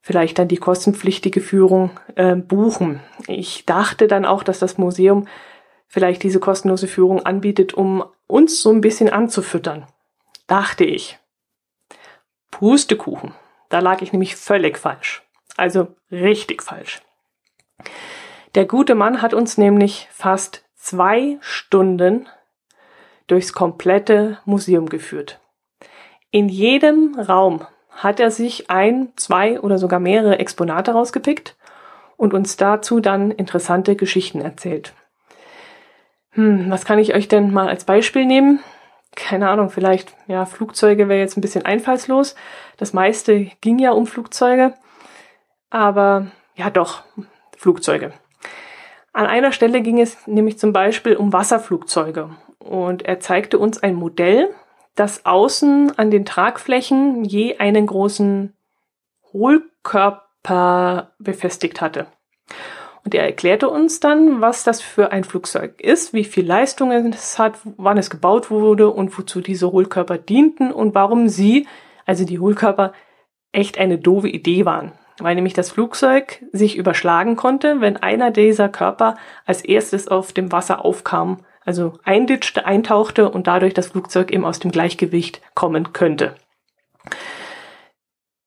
vielleicht 0.00 0.38
dann 0.38 0.48
die 0.48 0.56
kostenpflichtige 0.56 1.40
Führung 1.40 1.90
äh, 2.14 2.36
buchen. 2.36 3.00
Ich 3.26 3.66
dachte 3.66 4.06
dann 4.06 4.24
auch, 4.24 4.42
dass 4.42 4.60
das 4.60 4.78
Museum 4.78 5.26
vielleicht 5.88 6.22
diese 6.22 6.40
kostenlose 6.40 6.88
Führung 6.88 7.26
anbietet, 7.26 7.74
um 7.74 8.04
uns 8.26 8.62
so 8.62 8.70
ein 8.70 8.80
bisschen 8.80 9.10
anzufüttern. 9.10 9.84
Dachte 10.46 10.84
ich. 10.84 11.18
Pustekuchen. 12.50 13.34
Da 13.68 13.80
lag 13.80 14.00
ich 14.00 14.12
nämlich 14.12 14.36
völlig 14.36 14.78
falsch. 14.78 15.22
Also 15.56 15.88
richtig 16.10 16.62
falsch. 16.62 17.02
Der 18.54 18.64
gute 18.64 18.94
Mann 18.94 19.20
hat 19.20 19.34
uns 19.34 19.58
nämlich 19.58 20.08
fast 20.10 20.64
zwei 20.76 21.36
Stunden 21.40 22.26
durchs 23.26 23.52
komplette 23.52 24.38
Museum 24.44 24.88
geführt. 24.88 25.40
In 26.30 26.48
jedem 26.48 27.18
Raum 27.18 27.66
hat 27.90 28.20
er 28.20 28.30
sich 28.30 28.70
ein, 28.70 29.12
zwei 29.16 29.60
oder 29.60 29.78
sogar 29.78 30.00
mehrere 30.00 30.38
Exponate 30.38 30.92
rausgepickt 30.92 31.56
und 32.16 32.34
uns 32.34 32.56
dazu 32.56 33.00
dann 33.00 33.30
interessante 33.30 33.96
Geschichten 33.96 34.40
erzählt. 34.40 34.94
Hm, 36.30 36.70
was 36.70 36.84
kann 36.84 36.98
ich 36.98 37.14
euch 37.14 37.28
denn 37.28 37.52
mal 37.52 37.68
als 37.68 37.84
Beispiel 37.84 38.26
nehmen? 38.26 38.60
Keine 39.14 39.48
Ahnung, 39.48 39.70
vielleicht, 39.70 40.14
ja, 40.26 40.44
Flugzeuge 40.44 41.08
wäre 41.08 41.20
jetzt 41.20 41.38
ein 41.38 41.40
bisschen 41.40 41.64
einfallslos. 41.64 42.34
Das 42.76 42.92
meiste 42.92 43.50
ging 43.60 43.78
ja 43.78 43.92
um 43.92 44.06
Flugzeuge. 44.06 44.74
Aber 45.70 46.26
ja, 46.54 46.68
doch, 46.68 47.02
Flugzeuge. 47.56 48.12
An 49.12 49.26
einer 49.26 49.52
Stelle 49.52 49.80
ging 49.80 50.00
es 50.00 50.26
nämlich 50.26 50.58
zum 50.58 50.72
Beispiel 50.72 51.16
um 51.16 51.32
Wasserflugzeuge. 51.32 52.30
Und 52.58 53.02
er 53.02 53.20
zeigte 53.20 53.58
uns 53.58 53.82
ein 53.82 53.94
Modell, 53.94 54.50
das 54.94 55.24
außen 55.24 55.98
an 55.98 56.10
den 56.10 56.24
Tragflächen 56.24 57.24
je 57.24 57.58
einen 57.58 57.86
großen 57.86 58.54
Hohlkörper 59.32 61.12
befestigt 61.18 61.80
hatte. 61.80 62.06
Und 63.04 63.14
er 63.14 63.24
erklärte 63.24 63.70
uns 63.70 64.00
dann, 64.00 64.40
was 64.40 64.64
das 64.64 64.82
für 64.82 65.12
ein 65.12 65.22
Flugzeug 65.22 65.80
ist, 65.80 66.12
wie 66.12 66.24
viel 66.24 66.44
Leistung 66.44 66.90
es 66.90 67.38
hat, 67.38 67.56
wann 67.76 67.98
es 67.98 68.10
gebaut 68.10 68.50
wurde 68.50 68.90
und 68.90 69.16
wozu 69.16 69.40
diese 69.40 69.70
Hohlkörper 69.70 70.18
dienten 70.18 70.72
und 70.72 70.94
warum 70.94 71.28
sie, 71.28 71.68
also 72.04 72.24
die 72.24 72.40
Hohlkörper, 72.40 72.92
echt 73.52 73.78
eine 73.78 73.98
doofe 73.98 74.28
Idee 74.28 74.64
waren. 74.64 74.92
Weil 75.18 75.34
nämlich 75.34 75.54
das 75.54 75.70
Flugzeug 75.70 76.44
sich 76.52 76.76
überschlagen 76.76 77.36
konnte, 77.36 77.80
wenn 77.80 77.96
einer 77.96 78.30
dieser 78.30 78.68
Körper 78.68 79.16
als 79.46 79.62
erstes 79.64 80.08
auf 80.08 80.32
dem 80.32 80.52
Wasser 80.52 80.84
aufkam 80.84 81.38
also 81.66 81.94
einditschte, 82.04 82.64
eintauchte 82.64 83.28
und 83.28 83.46
dadurch 83.48 83.74
das 83.74 83.88
Flugzeug 83.88 84.30
eben 84.30 84.44
aus 84.44 84.60
dem 84.60 84.70
Gleichgewicht 84.70 85.42
kommen 85.54 85.92
könnte. 85.92 86.36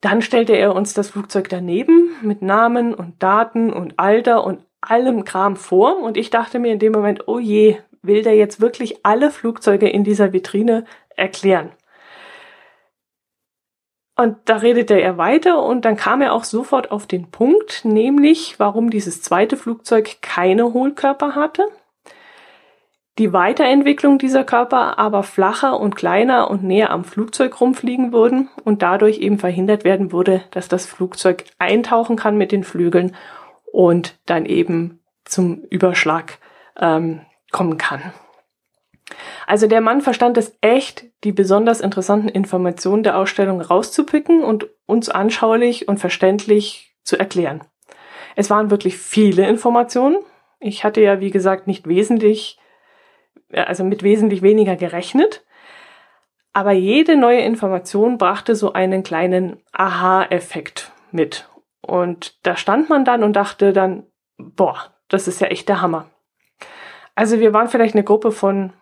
Dann 0.02 0.22
stellte 0.22 0.54
er 0.54 0.74
uns 0.74 0.94
das 0.94 1.10
Flugzeug 1.10 1.50
daneben 1.50 2.12
mit 2.22 2.42
Namen 2.42 2.94
und 2.94 3.22
Daten 3.22 3.72
und 3.72 4.00
Alter 4.00 4.46
und 4.46 4.64
allem 4.80 5.26
Kram 5.26 5.58
vor 5.58 6.02
und 6.02 6.16
ich 6.16 6.30
dachte 6.30 6.58
mir 6.58 6.72
in 6.72 6.80
dem 6.80 6.94
Moment, 6.94 7.28
oh 7.28 7.38
je, 7.38 7.78
will 8.02 8.24
der 8.24 8.36
jetzt 8.36 8.62
wirklich 8.62 9.06
alle 9.06 9.30
Flugzeuge 9.30 9.90
in 9.90 10.06
dieser 10.06 10.32
Vitrine 10.32 10.86
erklären? 11.18 11.72
Und 14.20 14.38
da 14.46 14.58
redete 14.58 15.00
er 15.00 15.18
weiter 15.18 15.64
und 15.64 15.86
dann 15.86 15.96
kam 15.96 16.22
er 16.22 16.34
auch 16.34 16.44
sofort 16.44 16.92
auf 16.92 17.08
den 17.08 17.32
Punkt, 17.32 17.86
nämlich 17.86 18.60
warum 18.60 18.90
dieses 18.90 19.22
zweite 19.22 19.56
Flugzeug 19.56 20.18
keine 20.22 20.74
Hohlkörper 20.74 21.36
hatte 21.36 21.68
die 23.20 23.34
Weiterentwicklung 23.34 24.18
dieser 24.18 24.46
Körper 24.46 24.98
aber 24.98 25.24
flacher 25.24 25.78
und 25.78 25.98
kleiner 25.98 26.50
und 26.50 26.64
näher 26.64 26.90
am 26.90 27.04
Flugzeug 27.04 27.60
rumfliegen 27.60 28.14
würden 28.14 28.50
und 28.64 28.82
dadurch 28.82 29.20
eben 29.20 29.38
verhindert 29.38 29.84
werden 29.84 30.14
würde, 30.14 30.42
dass 30.52 30.70
das 30.70 30.86
Flugzeug 30.86 31.44
eintauchen 31.60 32.16
kann 32.16 32.38
mit 32.38 32.54
den 32.54 32.64
Flügeln 32.64 33.16
und 33.74 34.18
dann 34.26 34.46
eben 34.46 35.02
zum 35.26 35.64
Überschlag 35.70 36.40
ähm, 36.80 37.20
kommen 37.52 37.78
kann. 37.78 38.14
Also 39.50 39.66
der 39.66 39.82
Mann 39.82 40.02
verstand 40.02 40.38
es 40.38 40.56
echt, 40.62 41.06
die 41.24 41.32
besonders 41.32 41.82
interessanten 41.82 42.30
Informationen 42.30 43.02
der 43.02 43.18
Ausstellung 43.18 43.62
rauszupicken 43.62 44.44
und 44.44 44.70
uns 44.86 45.10
anschaulich 45.10 45.88
und 45.88 45.98
verständlich 45.98 46.96
zu 47.04 47.18
erklären. 47.18 47.62
Es 48.36 48.52
waren 48.52 48.70
wirklich 48.70 48.98
viele 49.00 49.48
Informationen. 49.48 50.18
Ich 50.60 50.84
hatte 50.84 51.02
ja, 51.02 51.20
wie 51.20 51.32
gesagt, 51.32 51.66
nicht 51.66 51.88
wesentlich 51.88 52.60
also 53.52 53.84
mit 53.84 54.04
wesentlich 54.04 54.44
weniger 54.44 54.76
gerechnet. 54.76 55.44
Aber 56.54 56.72
jede 56.72 57.16
neue 57.16 57.42
Information 57.42 58.20
brachte 58.20 58.54
so 58.56 58.74
einen 58.74 59.02
kleinen 59.02 59.64
Aha-Effekt 59.72 60.92
mit. 61.12 61.50
Und 61.82 62.38
da 62.46 62.56
stand 62.56 62.88
man 62.88 63.04
dann 63.04 63.24
und 63.24 63.34
dachte 63.34 63.74
dann, 63.74 64.06
boah, 64.38 64.94
das 65.08 65.28
ist 65.28 65.42
ja 65.42 65.48
echt 65.48 65.70
der 65.70 65.82
Hammer. 65.82 66.06
Also 67.16 67.40
wir 67.40 67.52
waren 67.52 67.68
vielleicht 67.68 67.96
eine 67.96 68.04
Gruppe 68.04 68.32
von 68.32 68.74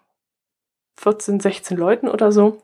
14, 0.98 1.40
16 1.40 1.78
Leuten 1.78 2.08
oder 2.08 2.32
so. 2.32 2.62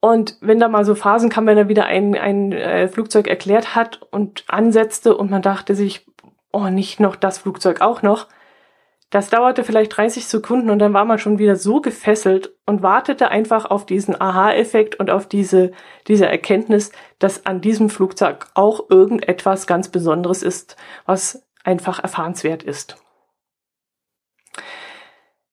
Und 0.00 0.36
wenn 0.40 0.60
da 0.60 0.68
mal 0.68 0.84
so 0.84 0.94
Phasen 0.94 1.30
kam, 1.30 1.46
wenn 1.46 1.56
er 1.56 1.68
wieder 1.68 1.86
ein, 1.86 2.14
ein 2.14 2.52
äh, 2.52 2.88
Flugzeug 2.88 3.26
erklärt 3.26 3.74
hat 3.74 4.02
und 4.10 4.44
ansetzte 4.48 5.16
und 5.16 5.30
man 5.30 5.40
dachte 5.42 5.74
sich, 5.74 6.06
oh, 6.52 6.68
nicht 6.68 7.00
noch 7.00 7.16
das 7.16 7.38
Flugzeug 7.38 7.80
auch 7.80 8.02
noch, 8.02 8.28
das 9.14 9.30
dauerte 9.30 9.62
vielleicht 9.62 9.96
30 9.96 10.26
Sekunden 10.26 10.70
und 10.70 10.80
dann 10.80 10.92
war 10.92 11.04
man 11.04 11.18
schon 11.18 11.38
wieder 11.38 11.56
so 11.56 11.80
gefesselt 11.80 12.52
und 12.66 12.82
wartete 12.82 13.28
einfach 13.28 13.64
auf 13.64 13.86
diesen 13.86 14.20
Aha-Effekt 14.20 14.96
und 14.96 15.08
auf 15.08 15.28
diese, 15.28 15.70
diese 16.08 16.26
Erkenntnis, 16.26 16.90
dass 17.18 17.46
an 17.46 17.60
diesem 17.60 17.90
Flugzeug 17.90 18.48
auch 18.54 18.90
irgendetwas 18.90 19.66
ganz 19.66 19.88
Besonderes 19.88 20.42
ist, 20.42 20.76
was 21.06 21.46
einfach 21.62 22.02
erfahrenswert 22.02 22.62
ist. 22.62 22.96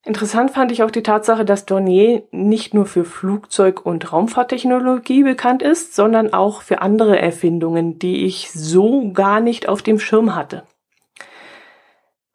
Interessant 0.03 0.51
fand 0.51 0.71
ich 0.71 0.81
auch 0.81 0.89
die 0.89 1.03
Tatsache, 1.03 1.45
dass 1.45 1.67
Dornier 1.67 2.23
nicht 2.31 2.73
nur 2.73 2.87
für 2.87 3.05
Flugzeug- 3.05 3.85
und 3.85 4.11
Raumfahrttechnologie 4.11 5.23
bekannt 5.23 5.61
ist, 5.61 5.95
sondern 5.95 6.33
auch 6.33 6.63
für 6.63 6.81
andere 6.81 7.19
Erfindungen, 7.19 7.99
die 7.99 8.25
ich 8.25 8.51
so 8.51 9.11
gar 9.11 9.41
nicht 9.41 9.69
auf 9.69 9.83
dem 9.83 9.99
Schirm 9.99 10.35
hatte. 10.35 10.63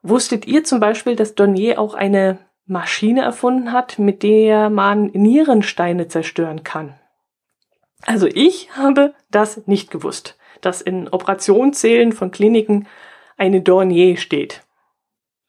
Wusstet 0.03 0.47
ihr 0.47 0.63
zum 0.63 0.79
Beispiel, 0.79 1.17
dass 1.17 1.35
Dornier 1.35 1.81
auch 1.81 1.95
eine 1.95 2.39
Maschine 2.67 3.23
erfunden 3.23 3.73
hat, 3.73 3.99
mit 3.99 4.23
der 4.23 4.71
man 4.71 5.07
Nierensteine 5.07 6.07
zerstören 6.07 6.63
kann? 6.63 6.95
Also 8.03 8.29
ich 8.29 8.77
habe 8.77 9.15
das 9.33 9.67
nicht 9.67 9.91
gewusst, 9.91 10.39
dass 10.61 10.83
in 10.83 11.09
Operationssälen 11.09 12.13
von 12.13 12.31
Kliniken 12.31 12.87
eine 13.37 13.61
Dornier 13.63 14.17
steht. 14.17 14.66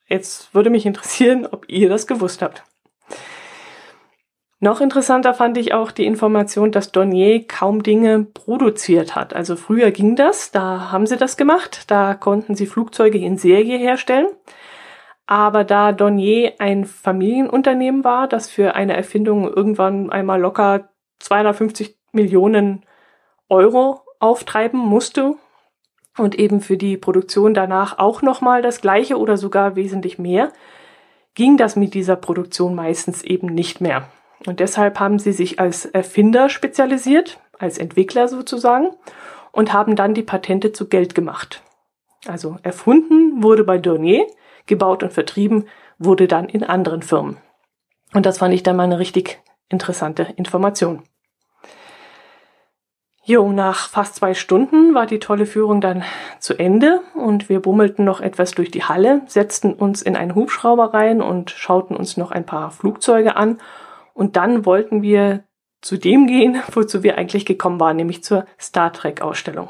Jetzt 0.07 0.53
würde 0.53 0.69
mich 0.69 0.85
interessieren, 0.85 1.47
ob 1.49 1.65
ihr 1.67 1.89
das 1.89 2.07
gewusst 2.07 2.41
habt. 2.41 2.63
Noch 4.59 4.81
interessanter 4.81 5.35
fand 5.35 5.55
ich 5.57 5.73
auch 5.73 5.91
die 5.91 6.05
Information, 6.05 6.71
dass 6.71 6.91
Dornier 6.91 7.45
kaum 7.45 7.83
Dinge 7.83 8.23
produziert 8.23 9.15
hat. 9.15 9.35
Also 9.35 9.55
früher 9.55 9.91
ging 9.91 10.15
das, 10.15 10.51
da 10.51 10.91
haben 10.91 11.05
sie 11.05 11.17
das 11.17 11.37
gemacht, 11.37 11.91
da 11.91 12.15
konnten 12.15 12.55
sie 12.55 12.65
Flugzeuge 12.65 13.19
in 13.19 13.37
Serie 13.37 13.77
herstellen. 13.77 14.27
Aber 15.27 15.63
da 15.63 15.91
Dornier 15.91 16.53
ein 16.57 16.85
Familienunternehmen 16.85 18.03
war, 18.03 18.27
das 18.27 18.49
für 18.49 18.73
eine 18.73 18.95
Erfindung 18.95 19.47
irgendwann 19.47 20.09
einmal 20.09 20.39
locker 20.39 20.89
250 21.19 21.95
Millionen 22.13 22.83
Euro 23.49 24.01
auftreiben 24.19 24.79
musste 24.79 25.35
und 26.17 26.35
eben 26.35 26.61
für 26.61 26.77
die 26.77 26.97
Produktion 26.97 27.53
danach 27.53 27.99
auch 27.99 28.21
nochmal 28.21 28.61
das 28.61 28.81
gleiche 28.81 29.17
oder 29.17 29.37
sogar 29.37 29.75
wesentlich 29.75 30.17
mehr, 30.17 30.51
ging 31.35 31.57
das 31.57 31.75
mit 31.75 31.93
dieser 31.93 32.15
Produktion 32.15 32.75
meistens 32.75 33.21
eben 33.23 33.47
nicht 33.47 33.79
mehr. 33.81 34.09
Und 34.45 34.59
deshalb 34.59 34.99
haben 34.99 35.19
sie 35.19 35.31
sich 35.31 35.59
als 35.59 35.85
Erfinder 35.85 36.49
spezialisiert, 36.49 37.39
als 37.59 37.77
Entwickler 37.77 38.27
sozusagen, 38.27 38.89
und 39.51 39.73
haben 39.73 39.95
dann 39.95 40.13
die 40.13 40.23
Patente 40.23 40.71
zu 40.71 40.87
Geld 40.87 41.15
gemacht. 41.15 41.63
Also 42.27 42.57
erfunden 42.63 43.41
wurde 43.43 43.63
bei 43.63 43.77
Dornier, 43.77 44.27
gebaut 44.65 45.03
und 45.03 45.13
vertrieben 45.13 45.65
wurde 45.97 46.27
dann 46.27 46.49
in 46.49 46.63
anderen 46.63 47.01
Firmen. 47.01 47.37
Und 48.13 48.25
das 48.25 48.37
fand 48.39 48.53
ich 48.53 48.63
dann 48.63 48.75
mal 48.75 48.83
eine 48.83 48.99
richtig 48.99 49.39
interessante 49.69 50.27
Information. 50.35 51.03
Jo, 53.29 53.51
nach 53.51 53.89
fast 53.89 54.15
zwei 54.15 54.33
Stunden 54.33 54.93
war 54.93 55.05
die 55.05 55.19
tolle 55.19 55.45
Führung 55.45 55.81
dann 55.81 56.05
zu 56.39 56.57
Ende 56.57 57.01
und 57.13 57.49
wir 57.49 57.59
bummelten 57.59 58.05
noch 58.05 58.21
etwas 58.21 58.51
durch 58.51 58.71
die 58.71 58.85
Halle, 58.85 59.21
setzten 59.27 59.73
uns 59.73 60.01
in 60.01 60.15
einen 60.15 60.33
Hubschrauber 60.33 60.93
rein 60.93 61.21
und 61.21 61.49
schauten 61.49 61.97
uns 61.97 62.15
noch 62.15 62.31
ein 62.31 62.45
paar 62.45 62.71
Flugzeuge 62.71 63.35
an 63.35 63.59
und 64.13 64.37
dann 64.37 64.65
wollten 64.65 65.01
wir 65.01 65.43
zu 65.81 65.97
dem 65.97 66.25
gehen, 66.27 66.61
wozu 66.71 67.03
wir 67.03 67.17
eigentlich 67.17 67.45
gekommen 67.45 67.81
waren, 67.81 67.97
nämlich 67.97 68.23
zur 68.23 68.45
Star 68.57 68.93
Trek 68.93 69.21
Ausstellung. 69.21 69.67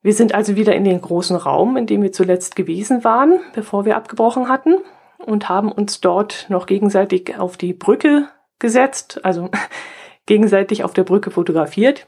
Wir 0.00 0.12
sind 0.12 0.32
also 0.32 0.54
wieder 0.54 0.76
in 0.76 0.84
den 0.84 1.00
großen 1.00 1.34
Raum, 1.34 1.76
in 1.76 1.86
dem 1.86 2.04
wir 2.04 2.12
zuletzt 2.12 2.54
gewesen 2.54 3.02
waren, 3.02 3.40
bevor 3.52 3.84
wir 3.84 3.96
abgebrochen 3.96 4.48
hatten 4.48 4.76
und 5.18 5.48
haben 5.48 5.72
uns 5.72 6.00
dort 6.00 6.46
noch 6.50 6.66
gegenseitig 6.66 7.36
auf 7.36 7.56
die 7.56 7.72
Brücke 7.72 8.28
gesetzt, 8.60 9.24
also 9.24 9.50
gegenseitig 10.26 10.84
auf 10.84 10.92
der 10.92 11.04
Brücke 11.04 11.30
fotografiert. 11.30 12.06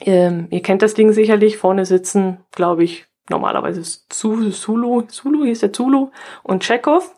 Ähm, 0.00 0.48
ihr 0.50 0.62
kennt 0.62 0.82
das 0.82 0.94
Ding 0.94 1.12
sicherlich, 1.12 1.56
vorne 1.56 1.86
sitzen, 1.86 2.38
glaube 2.52 2.84
ich, 2.84 3.06
normalerweise 3.30 3.82
Zulu, 4.08 4.50
Zulu 4.50 5.44
hieß 5.44 5.60
der 5.60 5.72
Zulu 5.72 6.10
und 6.42 6.62
Chekhov. 6.62 7.14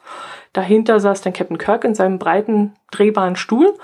Dahinter 0.52 1.00
saß 1.00 1.22
dann 1.22 1.32
Captain 1.32 1.58
Kirk 1.58 1.84
in 1.84 1.94
seinem 1.94 2.18
breiten, 2.18 2.75
drehbaren 2.90 3.36
Stuhl. 3.36 3.75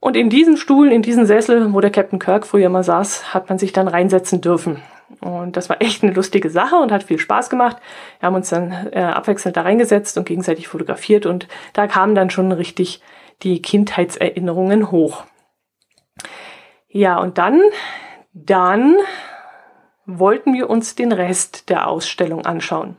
Und 0.00 0.16
in 0.16 0.30
diesen 0.30 0.56
Stuhl, 0.56 0.90
in 0.92 1.02
diesen 1.02 1.26
Sessel, 1.26 1.74
wo 1.74 1.80
der 1.80 1.90
Captain 1.90 2.18
Kirk 2.18 2.46
früher 2.46 2.70
mal 2.70 2.84
saß, 2.84 3.34
hat 3.34 3.48
man 3.50 3.58
sich 3.58 3.72
dann 3.72 3.88
reinsetzen 3.88 4.40
dürfen. 4.40 4.82
Und 5.20 5.56
das 5.56 5.68
war 5.68 5.82
echt 5.82 6.02
eine 6.02 6.12
lustige 6.12 6.48
Sache 6.48 6.76
und 6.76 6.92
hat 6.92 7.02
viel 7.02 7.18
Spaß 7.18 7.50
gemacht. 7.50 7.76
Wir 8.20 8.28
haben 8.28 8.36
uns 8.36 8.48
dann 8.48 8.72
äh, 8.92 9.00
abwechselnd 9.00 9.56
da 9.56 9.62
reingesetzt 9.62 10.16
und 10.16 10.24
gegenseitig 10.24 10.68
fotografiert 10.68 11.26
und 11.26 11.48
da 11.72 11.86
kamen 11.86 12.14
dann 12.14 12.30
schon 12.30 12.52
richtig 12.52 13.02
die 13.42 13.60
Kindheitserinnerungen 13.60 14.90
hoch. 14.90 15.24
Ja, 16.92 17.18
und 17.18 17.38
dann, 17.38 17.62
dann 18.32 18.96
wollten 20.06 20.52
wir 20.54 20.68
uns 20.68 20.96
den 20.96 21.12
Rest 21.12 21.68
der 21.70 21.88
Ausstellung 21.88 22.44
anschauen. 22.44 22.96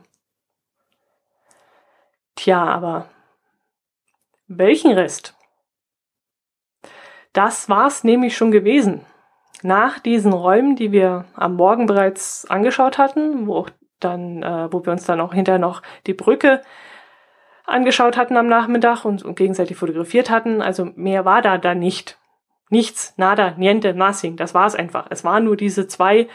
Tja, 2.34 2.64
aber 2.64 3.10
welchen 4.46 4.92
Rest? 4.92 5.34
Das 7.34 7.68
war's 7.68 8.02
nämlich 8.02 8.36
schon 8.36 8.50
gewesen. 8.50 9.04
Nach 9.62 9.98
diesen 9.98 10.32
Räumen, 10.32 10.74
die 10.74 10.90
wir 10.90 11.26
am 11.34 11.56
Morgen 11.56 11.86
bereits 11.86 12.46
angeschaut 12.50 12.96
hatten, 12.96 13.46
wo 13.46 13.66
dann, 14.00 14.42
äh, 14.42 14.72
wo 14.72 14.84
wir 14.84 14.92
uns 14.92 15.04
dann 15.04 15.20
auch 15.20 15.34
hinterher 15.34 15.58
noch 15.58 15.82
die 16.06 16.14
Brücke 16.14 16.62
angeschaut 17.64 18.16
hatten 18.16 18.36
am 18.36 18.48
Nachmittag 18.48 19.04
und, 19.04 19.22
und 19.22 19.36
gegenseitig 19.36 19.76
fotografiert 19.76 20.30
hatten. 20.30 20.62
Also 20.62 20.86
mehr 20.96 21.24
war 21.24 21.42
da 21.42 21.58
dann 21.58 21.78
nicht. 21.78 22.18
Nichts, 22.72 23.12
nada, 23.18 23.52
niente, 23.58 23.92
nothing. 23.92 24.36
Das 24.36 24.54
war 24.54 24.66
es 24.66 24.74
einfach. 24.74 25.08
Es 25.10 25.24
waren 25.24 25.44
nur 25.44 25.58
diese 25.58 25.86
zwei, 25.88 26.26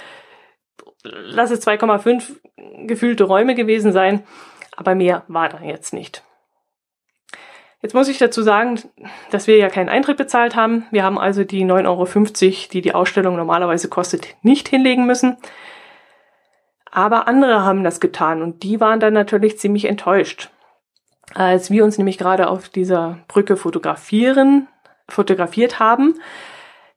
lass 1.01 1.49
es 1.49 1.65
2,5 1.65 2.85
gefühlte 2.85 3.23
Räume 3.23 3.55
gewesen 3.55 3.91
sein, 3.91 4.23
aber 4.75 4.93
mehr 4.93 5.23
war 5.27 5.49
da 5.49 5.61
jetzt 5.61 5.93
nicht. 5.93 6.23
Jetzt 7.81 7.95
muss 7.95 8.07
ich 8.07 8.19
dazu 8.19 8.43
sagen, 8.43 8.79
dass 9.31 9.47
wir 9.47 9.57
ja 9.57 9.69
keinen 9.69 9.89
Eintritt 9.89 10.17
bezahlt 10.17 10.55
haben. 10.55 10.85
Wir 10.91 11.03
haben 11.03 11.17
also 11.17 11.43
die 11.43 11.65
9,50 11.65 11.87
Euro, 11.87 12.69
die 12.71 12.81
die 12.81 12.93
Ausstellung 12.93 13.35
normalerweise 13.35 13.89
kostet, 13.89 14.35
nicht 14.43 14.67
hinlegen 14.67 15.07
müssen. 15.07 15.37
Aber 16.91 17.27
andere 17.27 17.63
haben 17.63 17.83
das 17.83 17.99
getan 17.99 18.43
und 18.43 18.61
die 18.61 18.79
waren 18.79 18.99
dann 18.99 19.13
natürlich 19.13 19.57
ziemlich 19.57 19.85
enttäuscht. 19.85 20.51
Als 21.33 21.71
wir 21.71 21.83
uns 21.83 21.97
nämlich 21.97 22.19
gerade 22.19 22.47
auf 22.47 22.69
dieser 22.69 23.17
Brücke 23.27 23.57
fotografieren, 23.57 24.67
fotografiert 25.09 25.79
haben, 25.79 26.15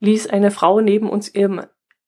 ließ 0.00 0.28
eine 0.28 0.50
Frau 0.50 0.80
neben 0.80 1.08
uns 1.08 1.34
ihrem 1.34 1.62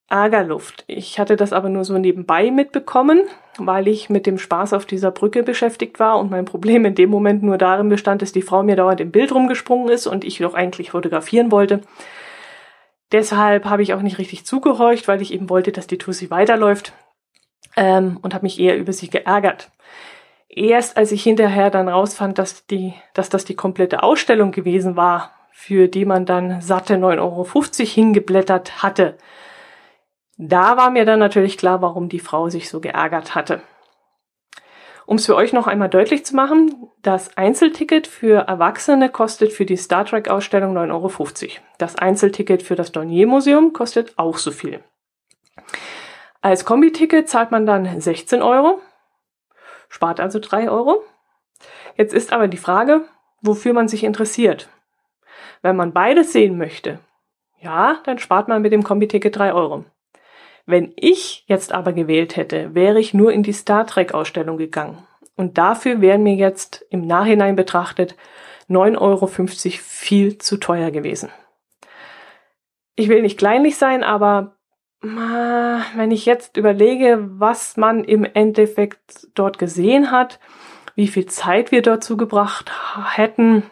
Ärgerluft. 0.08 0.84
Ich 0.88 1.18
hatte 1.18 1.36
das 1.36 1.52
aber 1.54 1.70
nur 1.70 1.84
so 1.84 1.96
nebenbei 1.96 2.50
mitbekommen, 2.50 3.22
weil 3.58 3.88
ich 3.88 4.10
mit 4.10 4.26
dem 4.26 4.36
Spaß 4.36 4.74
auf 4.74 4.84
dieser 4.84 5.10
Brücke 5.10 5.42
beschäftigt 5.42 5.98
war 6.00 6.18
und 6.18 6.30
mein 6.30 6.44
Problem 6.44 6.84
in 6.84 6.94
dem 6.94 7.08
Moment 7.08 7.42
nur 7.42 7.56
darin 7.56 7.88
bestand, 7.88 8.20
dass 8.20 8.32
die 8.32 8.42
Frau 8.42 8.62
mir 8.62 8.76
dauernd 8.76 9.00
im 9.00 9.10
Bild 9.10 9.32
rumgesprungen 9.32 9.88
ist 9.88 10.06
und 10.06 10.24
ich 10.24 10.38
doch 10.38 10.54
eigentlich 10.54 10.90
fotografieren 10.90 11.50
wollte. 11.50 11.80
Deshalb 13.10 13.64
habe 13.64 13.82
ich 13.82 13.94
auch 13.94 14.02
nicht 14.02 14.18
richtig 14.18 14.44
zugehorcht, 14.44 15.08
weil 15.08 15.22
ich 15.22 15.32
eben 15.32 15.48
wollte, 15.48 15.72
dass 15.72 15.86
die 15.86 15.98
Tussi 15.98 16.30
weiterläuft 16.30 16.92
ähm, 17.76 18.18
und 18.20 18.34
habe 18.34 18.44
mich 18.44 18.60
eher 18.60 18.76
über 18.76 18.92
sie 18.92 19.08
geärgert. 19.08 19.70
Erst 20.48 20.98
als 20.98 21.12
ich 21.12 21.22
hinterher 21.22 21.70
dann 21.70 21.88
rausfand, 21.88 22.38
dass, 22.38 22.66
die, 22.66 22.92
dass 23.14 23.30
das 23.30 23.46
die 23.46 23.54
komplette 23.54 24.02
Ausstellung 24.02 24.52
gewesen 24.52 24.96
war, 24.96 25.30
für 25.52 25.88
die 25.88 26.04
man 26.04 26.26
dann 26.26 26.60
satte 26.60 26.94
9,50 26.94 27.20
Euro 27.20 27.46
hingeblättert 27.86 28.82
hatte, 28.82 29.16
da 30.38 30.76
war 30.76 30.90
mir 30.90 31.04
dann 31.04 31.18
natürlich 31.18 31.58
klar, 31.58 31.82
warum 31.82 32.08
die 32.08 32.18
Frau 32.18 32.48
sich 32.48 32.68
so 32.68 32.80
geärgert 32.80 33.34
hatte. 33.34 33.62
Um 35.06 35.16
es 35.16 35.26
für 35.26 35.36
euch 35.36 35.52
noch 35.52 35.66
einmal 35.66 35.88
deutlich 35.88 36.24
zu 36.24 36.34
machen, 36.34 36.88
das 37.02 37.36
Einzelticket 37.36 38.06
für 38.06 38.46
Erwachsene 38.48 39.10
kostet 39.10 39.52
für 39.52 39.66
die 39.66 39.76
Star 39.76 40.04
Trek 40.04 40.28
Ausstellung 40.28 40.76
9,50 40.76 40.90
Euro. 40.92 41.50
Das 41.78 41.96
Einzelticket 41.96 42.62
für 42.62 42.76
das 42.76 42.92
Dornier 42.92 43.26
Museum 43.26 43.72
kostet 43.72 44.18
auch 44.18 44.38
so 44.38 44.50
viel. 44.50 44.82
Als 46.40 46.64
Kombiticket 46.64 47.28
zahlt 47.28 47.50
man 47.50 47.66
dann 47.66 48.00
16 48.00 48.42
Euro, 48.42 48.80
spart 49.88 50.18
also 50.18 50.38
3 50.40 50.70
Euro. 50.70 51.04
Jetzt 51.96 52.14
ist 52.14 52.32
aber 52.32 52.48
die 52.48 52.56
Frage, 52.56 53.04
wofür 53.42 53.74
man 53.74 53.88
sich 53.88 54.04
interessiert. 54.04 54.68
Wenn 55.62 55.76
man 55.76 55.92
beides 55.92 56.32
sehen 56.32 56.58
möchte, 56.58 56.98
ja, 57.60 58.00
dann 58.04 58.18
spart 58.18 58.48
man 58.48 58.62
mit 58.62 58.72
dem 58.72 58.82
Kombiticket 58.82 59.36
3 59.36 59.54
Euro. 59.54 59.84
Wenn 60.66 60.92
ich 60.96 61.44
jetzt 61.46 61.72
aber 61.72 61.92
gewählt 61.92 62.36
hätte, 62.36 62.74
wäre 62.74 63.00
ich 63.00 63.14
nur 63.14 63.32
in 63.32 63.42
die 63.42 63.52
Star 63.52 63.86
Trek 63.86 64.14
Ausstellung 64.14 64.58
gegangen. 64.58 64.98
Und 65.36 65.58
dafür 65.58 66.00
wären 66.00 66.22
mir 66.22 66.34
jetzt 66.34 66.84
im 66.90 67.06
Nachhinein 67.06 67.56
betrachtet 67.56 68.16
9,50 68.68 68.98
Euro 69.00 69.26
viel 69.26 70.38
zu 70.38 70.56
teuer 70.58 70.90
gewesen. 70.90 71.30
Ich 72.94 73.08
will 73.08 73.22
nicht 73.22 73.38
kleinlich 73.38 73.76
sein, 73.76 74.04
aber 74.04 74.56
wenn 75.00 76.10
ich 76.10 76.26
jetzt 76.26 76.56
überlege, 76.56 77.18
was 77.38 77.76
man 77.76 78.04
im 78.04 78.24
Endeffekt 78.24 79.28
dort 79.34 79.58
gesehen 79.58 80.10
hat, 80.10 80.38
wie 80.94 81.08
viel 81.08 81.26
Zeit 81.26 81.72
wir 81.72 81.82
dort 81.82 82.04
zugebracht 82.04 82.70
hätten, 83.14 83.64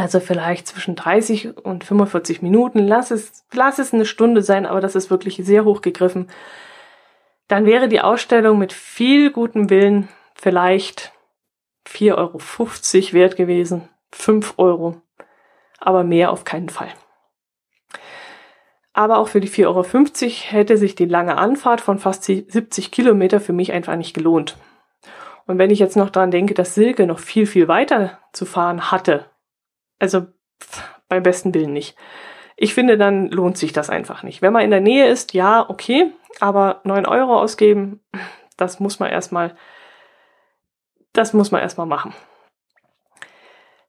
also 0.00 0.20
vielleicht 0.20 0.66
zwischen 0.66 0.96
30 0.96 1.56
und 1.58 1.84
45 1.84 2.42
Minuten. 2.42 2.80
Lass 2.80 3.10
es, 3.10 3.44
lass 3.52 3.78
es 3.78 3.92
eine 3.92 4.06
Stunde 4.06 4.42
sein, 4.42 4.66
aber 4.66 4.80
das 4.80 4.94
ist 4.94 5.10
wirklich 5.10 5.36
sehr 5.36 5.64
hoch 5.64 5.82
gegriffen. 5.82 6.28
Dann 7.48 7.66
wäre 7.66 7.88
die 7.88 8.00
Ausstellung 8.00 8.58
mit 8.58 8.72
viel 8.72 9.30
gutem 9.30 9.70
Willen 9.70 10.08
vielleicht 10.34 11.12
4,50 11.86 12.14
Euro 12.16 13.12
wert 13.12 13.36
gewesen. 13.36 13.88
5 14.12 14.54
Euro. 14.56 15.02
Aber 15.78 16.04
mehr 16.04 16.30
auf 16.30 16.44
keinen 16.44 16.68
Fall. 16.68 16.88
Aber 18.92 19.18
auch 19.18 19.28
für 19.28 19.40
die 19.40 19.48
4,50 19.48 19.66
Euro 19.66 19.82
hätte 20.52 20.76
sich 20.76 20.94
die 20.94 21.06
lange 21.06 21.36
Anfahrt 21.36 21.80
von 21.80 21.98
fast 21.98 22.24
70 22.24 22.90
Kilometer 22.90 23.40
für 23.40 23.52
mich 23.52 23.72
einfach 23.72 23.96
nicht 23.96 24.14
gelohnt. 24.14 24.56
Und 25.46 25.58
wenn 25.58 25.70
ich 25.70 25.78
jetzt 25.78 25.96
noch 25.96 26.10
daran 26.10 26.30
denke, 26.30 26.54
dass 26.54 26.74
Silke 26.74 27.06
noch 27.06 27.18
viel, 27.18 27.46
viel 27.46 27.66
weiter 27.66 28.18
zu 28.32 28.46
fahren 28.46 28.90
hatte, 28.90 29.26
also 30.00 30.26
beim 31.08 31.22
besten 31.22 31.54
Willen 31.54 31.72
nicht. 31.72 31.96
Ich 32.56 32.74
finde, 32.74 32.98
dann 32.98 33.28
lohnt 33.28 33.56
sich 33.56 33.72
das 33.72 33.88
einfach 33.88 34.22
nicht. 34.22 34.42
Wenn 34.42 34.52
man 34.52 34.64
in 34.64 34.70
der 34.70 34.80
Nähe 34.80 35.06
ist, 35.06 35.32
ja, 35.32 35.68
okay, 35.68 36.12
aber 36.40 36.80
neun 36.84 37.06
Euro 37.06 37.38
ausgeben, 37.40 38.00
das 38.56 38.80
muss 38.80 38.98
man 39.00 39.10
erstmal, 39.10 39.54
das 41.12 41.32
muss 41.32 41.50
man 41.50 41.62
erstmal 41.62 41.86
machen. 41.86 42.12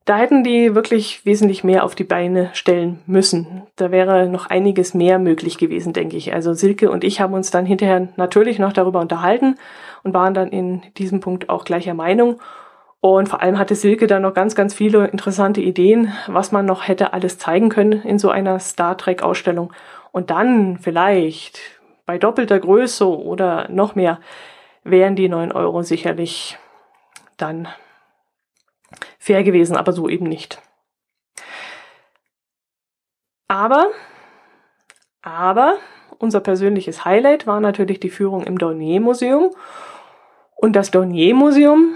Da 0.05 0.17
hätten 0.17 0.43
die 0.43 0.73
wirklich 0.73 1.25
wesentlich 1.25 1.63
mehr 1.63 1.83
auf 1.83 1.93
die 1.93 2.03
Beine 2.03 2.49
stellen 2.53 3.01
müssen. 3.05 3.67
Da 3.75 3.91
wäre 3.91 4.27
noch 4.27 4.47
einiges 4.47 4.93
mehr 4.93 5.19
möglich 5.19 5.57
gewesen, 5.59 5.93
denke 5.93 6.17
ich. 6.17 6.33
Also 6.33 6.53
Silke 6.53 6.89
und 6.89 7.03
ich 7.03 7.21
haben 7.21 7.33
uns 7.35 7.51
dann 7.51 7.67
hinterher 7.67 8.07
natürlich 8.15 8.57
noch 8.57 8.73
darüber 8.73 8.99
unterhalten 8.99 9.57
und 10.03 10.13
waren 10.13 10.33
dann 10.33 10.49
in 10.49 10.81
diesem 10.97 11.19
Punkt 11.19 11.49
auch 11.49 11.65
gleicher 11.65 11.93
Meinung. 11.93 12.41
Und 13.01 13.29
vor 13.29 13.41
allem 13.41 13.57
hatte 13.57 13.73
Silke 13.73 14.05
da 14.05 14.19
noch 14.19 14.35
ganz, 14.35 14.53
ganz 14.53 14.75
viele 14.75 15.07
interessante 15.07 15.59
Ideen, 15.59 16.13
was 16.27 16.51
man 16.51 16.67
noch 16.67 16.87
hätte 16.87 17.13
alles 17.13 17.39
zeigen 17.39 17.69
können 17.69 18.03
in 18.03 18.19
so 18.19 18.29
einer 18.29 18.59
Star 18.59 18.95
Trek 18.95 19.23
Ausstellung. 19.23 19.73
Und 20.11 20.29
dann 20.29 20.77
vielleicht 20.77 21.59
bei 22.05 22.19
doppelter 22.19 22.59
Größe 22.59 23.07
oder 23.07 23.67
noch 23.69 23.95
mehr 23.95 24.19
wären 24.83 25.15
die 25.15 25.29
neun 25.29 25.51
Euro 25.51 25.81
sicherlich 25.81 26.59
dann 27.37 27.67
fair 29.17 29.43
gewesen, 29.43 29.77
aber 29.77 29.93
so 29.93 30.07
eben 30.07 30.25
nicht. 30.25 30.61
Aber, 33.47 33.87
aber 35.23 35.77
unser 36.19 36.39
persönliches 36.39 37.03
Highlight 37.03 37.47
war 37.47 37.61
natürlich 37.61 37.99
die 37.99 38.11
Führung 38.11 38.43
im 38.43 38.59
Dornier 38.59 39.01
Museum. 39.01 39.55
Und 40.55 40.75
das 40.75 40.91
Dornier 40.91 41.33
Museum 41.33 41.95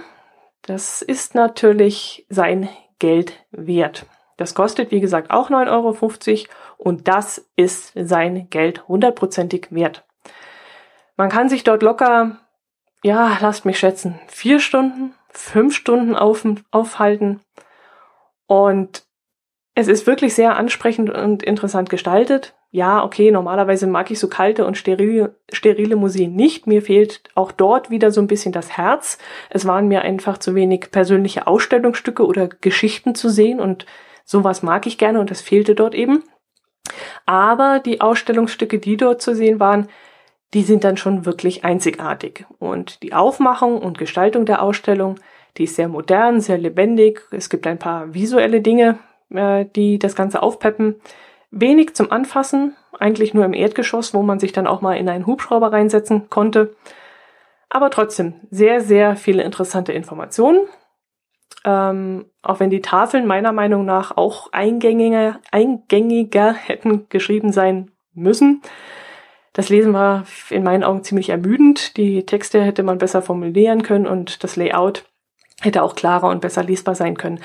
das 0.65 1.01
ist 1.01 1.35
natürlich 1.35 2.25
sein 2.29 2.69
Geld 2.99 3.45
wert. 3.51 4.05
Das 4.37 4.55
kostet, 4.55 4.91
wie 4.91 4.99
gesagt, 4.99 5.31
auch 5.31 5.49
9,50 5.49 5.69
Euro 5.69 6.53
und 6.77 7.07
das 7.07 7.49
ist 7.55 7.93
sein 7.95 8.49
Geld 8.49 8.87
hundertprozentig 8.87 9.67
wert. 9.69 10.05
Man 11.17 11.29
kann 11.29 11.47
sich 11.49 11.63
dort 11.63 11.83
locker, 11.83 12.37
ja, 13.03 13.37
lasst 13.39 13.65
mich 13.65 13.79
schätzen, 13.79 14.19
vier 14.27 14.59
Stunden, 14.59 15.13
fünf 15.29 15.75
Stunden 15.75 16.15
auf, 16.15 16.45
aufhalten 16.71 17.41
und 18.47 19.03
es 19.75 19.87
ist 19.87 20.07
wirklich 20.07 20.33
sehr 20.33 20.57
ansprechend 20.57 21.09
und 21.09 21.43
interessant 21.43 21.89
gestaltet 21.89 22.55
ja, 22.75 23.05
okay, 23.05 23.31
normalerweise 23.31 23.87
mag 23.87 24.11
ich 24.11 24.19
so 24.19 24.27
kalte 24.27 24.65
und 24.65 24.75
sterile, 24.77 25.37
sterile 25.53 25.95
Museen 25.95 26.35
nicht. 26.35 26.67
Mir 26.67 26.81
fehlt 26.81 27.23
auch 27.33 27.53
dort 27.53 27.89
wieder 27.89 28.11
so 28.11 28.19
ein 28.19 28.27
bisschen 28.27 28.51
das 28.51 28.75
Herz. 28.75 29.17
Es 29.49 29.65
waren 29.65 29.87
mir 29.87 30.01
einfach 30.01 30.39
zu 30.39 30.55
wenig 30.55 30.91
persönliche 30.91 31.47
Ausstellungsstücke 31.47 32.25
oder 32.25 32.49
Geschichten 32.49 33.15
zu 33.15 33.29
sehen 33.29 33.61
und 33.61 33.85
sowas 34.25 34.61
mag 34.61 34.87
ich 34.87 34.97
gerne 34.97 35.21
und 35.21 35.31
das 35.31 35.39
fehlte 35.39 35.73
dort 35.73 35.95
eben. 35.95 36.25
Aber 37.25 37.79
die 37.79 38.01
Ausstellungsstücke, 38.01 38.77
die 38.79 38.97
dort 38.97 39.21
zu 39.21 39.33
sehen 39.35 39.61
waren, 39.61 39.87
die 40.53 40.63
sind 40.63 40.83
dann 40.83 40.97
schon 40.97 41.25
wirklich 41.25 41.63
einzigartig. 41.63 42.45
Und 42.59 43.03
die 43.03 43.13
Aufmachung 43.13 43.77
und 43.77 43.97
Gestaltung 43.97 44.45
der 44.45 44.61
Ausstellung, 44.61 45.15
Die 45.57 45.63
ist 45.63 45.77
sehr 45.77 45.87
modern, 45.87 46.41
sehr 46.41 46.57
lebendig. 46.57 47.21
Es 47.31 47.49
gibt 47.49 47.65
ein 47.67 47.79
paar 47.79 48.13
visuelle 48.13 48.59
Dinge, 48.59 48.99
äh, 49.29 49.63
die 49.73 49.97
das 49.97 50.13
Ganze 50.13 50.43
aufpeppen. 50.43 50.95
Wenig 51.57 51.95
zum 51.95 52.11
Anfassen, 52.11 52.75
eigentlich 52.99 53.33
nur 53.33 53.45
im 53.45 53.53
Erdgeschoss, 53.53 54.13
wo 54.13 54.21
man 54.21 54.39
sich 54.39 54.51
dann 54.51 54.67
auch 54.67 54.81
mal 54.81 54.97
in 54.97 55.07
einen 55.07 55.25
Hubschrauber 55.25 55.71
reinsetzen 55.71 56.29
konnte. 56.29 56.75
Aber 57.69 57.89
trotzdem 57.89 58.33
sehr, 58.51 58.81
sehr 58.81 59.15
viele 59.15 59.41
interessante 59.41 59.93
Informationen. 59.93 60.67
Ähm, 61.63 62.25
auch 62.41 62.59
wenn 62.59 62.69
die 62.69 62.81
Tafeln 62.81 63.25
meiner 63.25 63.53
Meinung 63.53 63.85
nach 63.85 64.17
auch 64.17 64.51
eingängiger, 64.51 65.39
eingängiger 65.49 66.53
hätten 66.53 67.07
geschrieben 67.07 67.53
sein 67.53 67.91
müssen. 68.13 68.61
Das 69.53 69.69
Lesen 69.69 69.93
war 69.93 70.25
in 70.49 70.63
meinen 70.63 70.83
Augen 70.83 71.03
ziemlich 71.03 71.29
ermüdend. 71.29 71.95
Die 71.95 72.25
Texte 72.25 72.61
hätte 72.61 72.83
man 72.83 72.97
besser 72.97 73.21
formulieren 73.21 73.81
können 73.81 74.07
und 74.07 74.43
das 74.43 74.57
Layout 74.57 75.05
hätte 75.61 75.83
auch 75.83 75.95
klarer 75.95 76.27
und 76.27 76.41
besser 76.41 76.63
lesbar 76.63 76.95
sein 76.95 77.15
können. 77.15 77.39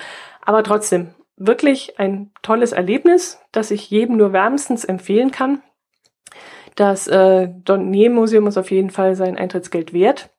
Aber 0.44 0.64
trotzdem, 0.64 1.14
wirklich 1.40 1.98
ein 1.98 2.31
tolles 2.42 2.72
Erlebnis, 2.72 3.40
das 3.50 3.70
ich 3.70 3.90
jedem 3.90 4.18
nur 4.18 4.33
wärmstens 4.33 4.85
empfehlen 4.85 5.31
kann. 5.31 5.62
Das 6.76 7.09
äh, 7.09 7.48
Donnier 7.64 8.11
Museum 8.11 8.46
ist 8.46 8.59
auf 8.59 8.70
jeden 8.70 8.90
Fall 8.90 9.16
sein 9.16 9.37
Eintrittsgeld 9.37 9.92
wert. 9.92 10.31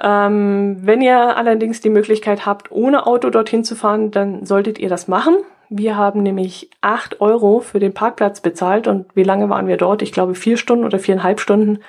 Ähm, 0.00 0.78
wenn 0.80 1.02
ihr 1.02 1.36
allerdings 1.36 1.80
die 1.80 1.90
Möglichkeit 1.90 2.46
habt, 2.46 2.70
ohne 2.70 3.06
Auto 3.06 3.30
dorthin 3.30 3.64
zu 3.64 3.74
fahren, 3.74 4.10
dann 4.10 4.46
solltet 4.46 4.78
ihr 4.78 4.88
das 4.88 5.08
machen. 5.08 5.36
Wir 5.68 5.96
haben 5.96 6.22
nämlich 6.22 6.70
acht 6.80 7.20
Euro 7.20 7.60
für 7.60 7.80
den 7.80 7.92
Parkplatz 7.92 8.40
bezahlt 8.40 8.86
und 8.86 9.06
wie 9.16 9.24
lange 9.24 9.48
waren 9.48 9.66
wir 9.66 9.76
dort? 9.76 10.02
Ich 10.02 10.12
glaube 10.12 10.36
vier 10.36 10.56
Stunden 10.56 10.84
oder 10.84 11.00
viereinhalb 11.00 11.40
Stunden. 11.40 11.80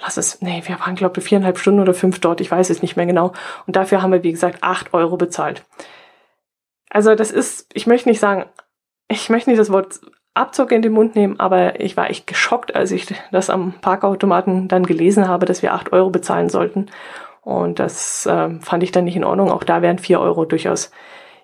Lass 0.00 0.16
es, 0.16 0.40
nee, 0.40 0.62
wir 0.64 0.80
waren 0.80 0.94
glaube 0.94 1.20
ich 1.20 1.26
viereinhalb 1.26 1.58
Stunden 1.58 1.80
oder 1.80 1.92
fünf 1.92 2.20
dort, 2.20 2.40
ich 2.40 2.50
weiß 2.50 2.70
es 2.70 2.80
nicht 2.80 2.96
mehr 2.96 3.04
genau. 3.04 3.32
Und 3.66 3.76
dafür 3.76 4.00
haben 4.00 4.12
wir, 4.12 4.22
wie 4.22 4.32
gesagt, 4.32 4.62
acht 4.62 4.94
Euro 4.94 5.18
bezahlt. 5.18 5.64
Also 6.92 7.14
das 7.14 7.30
ist, 7.30 7.70
ich 7.72 7.86
möchte 7.86 8.10
nicht 8.10 8.20
sagen, 8.20 8.44
ich 9.08 9.30
möchte 9.30 9.48
nicht 9.48 9.58
das 9.58 9.72
Wort 9.72 10.00
Abzug 10.34 10.72
in 10.72 10.82
den 10.82 10.92
Mund 10.92 11.16
nehmen, 11.16 11.40
aber 11.40 11.80
ich 11.80 11.96
war 11.96 12.10
echt 12.10 12.26
geschockt, 12.26 12.74
als 12.74 12.90
ich 12.90 13.06
das 13.32 13.48
am 13.48 13.72
Parkautomaten 13.80 14.68
dann 14.68 14.84
gelesen 14.84 15.26
habe, 15.26 15.46
dass 15.46 15.62
wir 15.62 15.72
acht 15.72 15.92
Euro 15.92 16.10
bezahlen 16.10 16.50
sollten. 16.50 16.90
Und 17.40 17.78
das 17.78 18.26
äh, 18.26 18.50
fand 18.60 18.82
ich 18.82 18.92
dann 18.92 19.04
nicht 19.04 19.16
in 19.16 19.24
Ordnung. 19.24 19.50
Auch 19.50 19.64
da 19.64 19.80
wären 19.80 19.98
vier 19.98 20.20
Euro 20.20 20.44
durchaus 20.44 20.90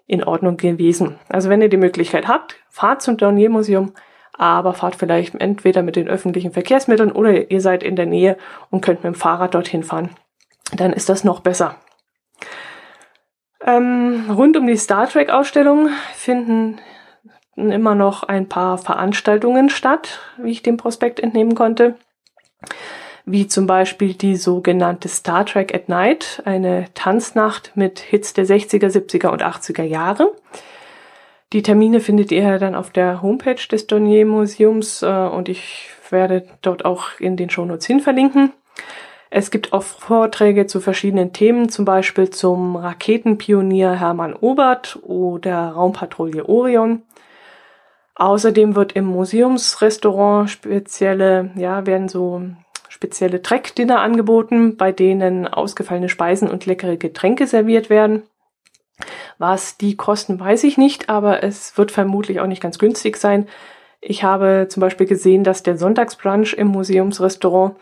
in 0.07 0.23
Ordnung 0.23 0.59
gewesen. 0.59 1.19
Also 1.31 1.49
wenn 1.49 1.63
ihr 1.63 1.71
die 1.71 1.79
Möglichkeit 1.79 2.29
habt, 2.29 2.57
fahrt 2.69 3.01
zum 3.01 3.17
Dornier 3.17 3.49
Museum, 3.49 3.95
aber 4.35 4.75
fahrt 4.75 4.97
vielleicht 4.97 5.35
entweder 5.35 5.83
mit 5.83 5.97
den 5.97 6.09
öffentlichen 6.09 6.53
Verkehrsmitteln 6.53 7.11
oder 7.11 7.51
ihr 7.51 7.61
seid 7.63 7.83
in 7.83 7.97
der 7.97 8.07
Nähe 8.07 8.37
und 8.71 8.83
könnt 8.83 9.03
mit 9.03 9.15
dem 9.15 9.19
Fahrrad 9.19 9.55
dorthin 9.55 9.83
fahren. 9.83 10.11
Dann 10.77 10.93
ist 10.93 11.09
das 11.09 11.25
noch 11.25 11.41
besser. 11.41 11.77
Ähm, 13.65 14.31
rund 14.31 14.57
um 14.57 14.67
die 14.67 14.77
Star 14.77 15.09
Trek 15.09 15.31
Ausstellung 15.31 15.89
finden 16.15 16.79
immer 17.57 17.95
noch 17.95 18.23
ein 18.23 18.49
paar 18.49 18.79
Veranstaltungen 18.79 19.69
statt, 19.69 20.21
wie 20.37 20.53
ich 20.53 20.63
dem 20.63 20.77
Prospekt 20.77 21.19
entnehmen 21.19 21.55
konnte. 21.55 21.97
Wie 23.25 23.47
zum 23.47 23.67
Beispiel 23.67 24.15
die 24.15 24.37
sogenannte 24.37 25.09
Star 25.09 25.45
Trek 25.45 25.75
at 25.75 25.89
Night, 25.89 26.43
eine 26.45 26.87
Tanznacht 26.95 27.73
mit 27.75 27.99
Hits 27.99 28.33
der 28.33 28.47
60er, 28.47 28.87
70er 28.87 29.29
und 29.29 29.43
80er 29.43 29.83
Jahre. 29.83 30.33
Die 31.53 31.63
Termine 31.63 32.01
findet 32.01 32.31
ihr 32.31 32.59
dann 32.59 32.75
auf 32.75 32.91
der 32.91 33.23
Homepage 33.23 33.67
des 33.71 33.87
Dornier 33.87 34.25
Museums 34.25 35.03
äh, 35.03 35.07
und 35.07 35.49
ich 35.49 35.91
werde 36.11 36.47
dort 36.63 36.85
auch 36.85 37.19
in 37.19 37.37
den 37.37 37.51
Shownotes 37.51 37.87
hin 37.87 38.01
verlinken. 38.01 38.53
Es 39.31 39.51
gibt 39.51 39.73
auch 39.73 39.83
Vorträge 39.83 40.67
zu 40.67 40.81
verschiedenen 40.81 41.33
Themen, 41.33 41.69
zum 41.69 41.85
Beispiel 41.85 42.31
zum 42.31 42.77
Raketenpionier 42.77 43.93
Hermann 43.93 44.35
Obert 44.35 44.99
oder 45.03 45.69
Raumpatrouille 45.71 46.49
Orion. 46.49 47.03
Außerdem 48.15 48.75
wird 48.75 48.93
im 48.93 49.05
Museumsrestaurant 49.05 50.51
spezielle, 50.51 51.51
ja, 51.57 51.87
werden 51.87 52.09
so 52.09 52.43
spezielle 52.89 53.43
Trek-Dinner 53.43 54.01
angeboten, 54.01 54.77
bei 54.77 54.93
denen 54.93 55.47
ausgefallene 55.47 56.09
Speisen 56.09 56.51
und 56.51 56.67
leckere 56.67 56.97
Getränke 56.97 57.47
serviert 57.47 57.91
werden. 57.91 58.23
Was 59.37 59.77
die 59.77 59.97
kosten, 59.97 60.41
weiß 60.41 60.65
ich 60.65 60.79
nicht, 60.79 61.09
aber 61.09 61.45
es 61.45 61.79
wird 61.79 61.93
vermutlich 61.93 62.41
auch 62.41 62.47
nicht 62.47 62.63
ganz 62.63 62.79
günstig 62.79 63.17
sein. 63.19 63.47
Ich 64.01 64.25
habe 64.25 64.67
zum 64.69 64.81
Beispiel 64.81 65.07
gesehen, 65.07 65.45
dass 65.45 65.63
der 65.63 65.77
Sonntagsbrunch 65.77 66.55
im 66.55 66.69
Museumsrestaurant 66.69 67.77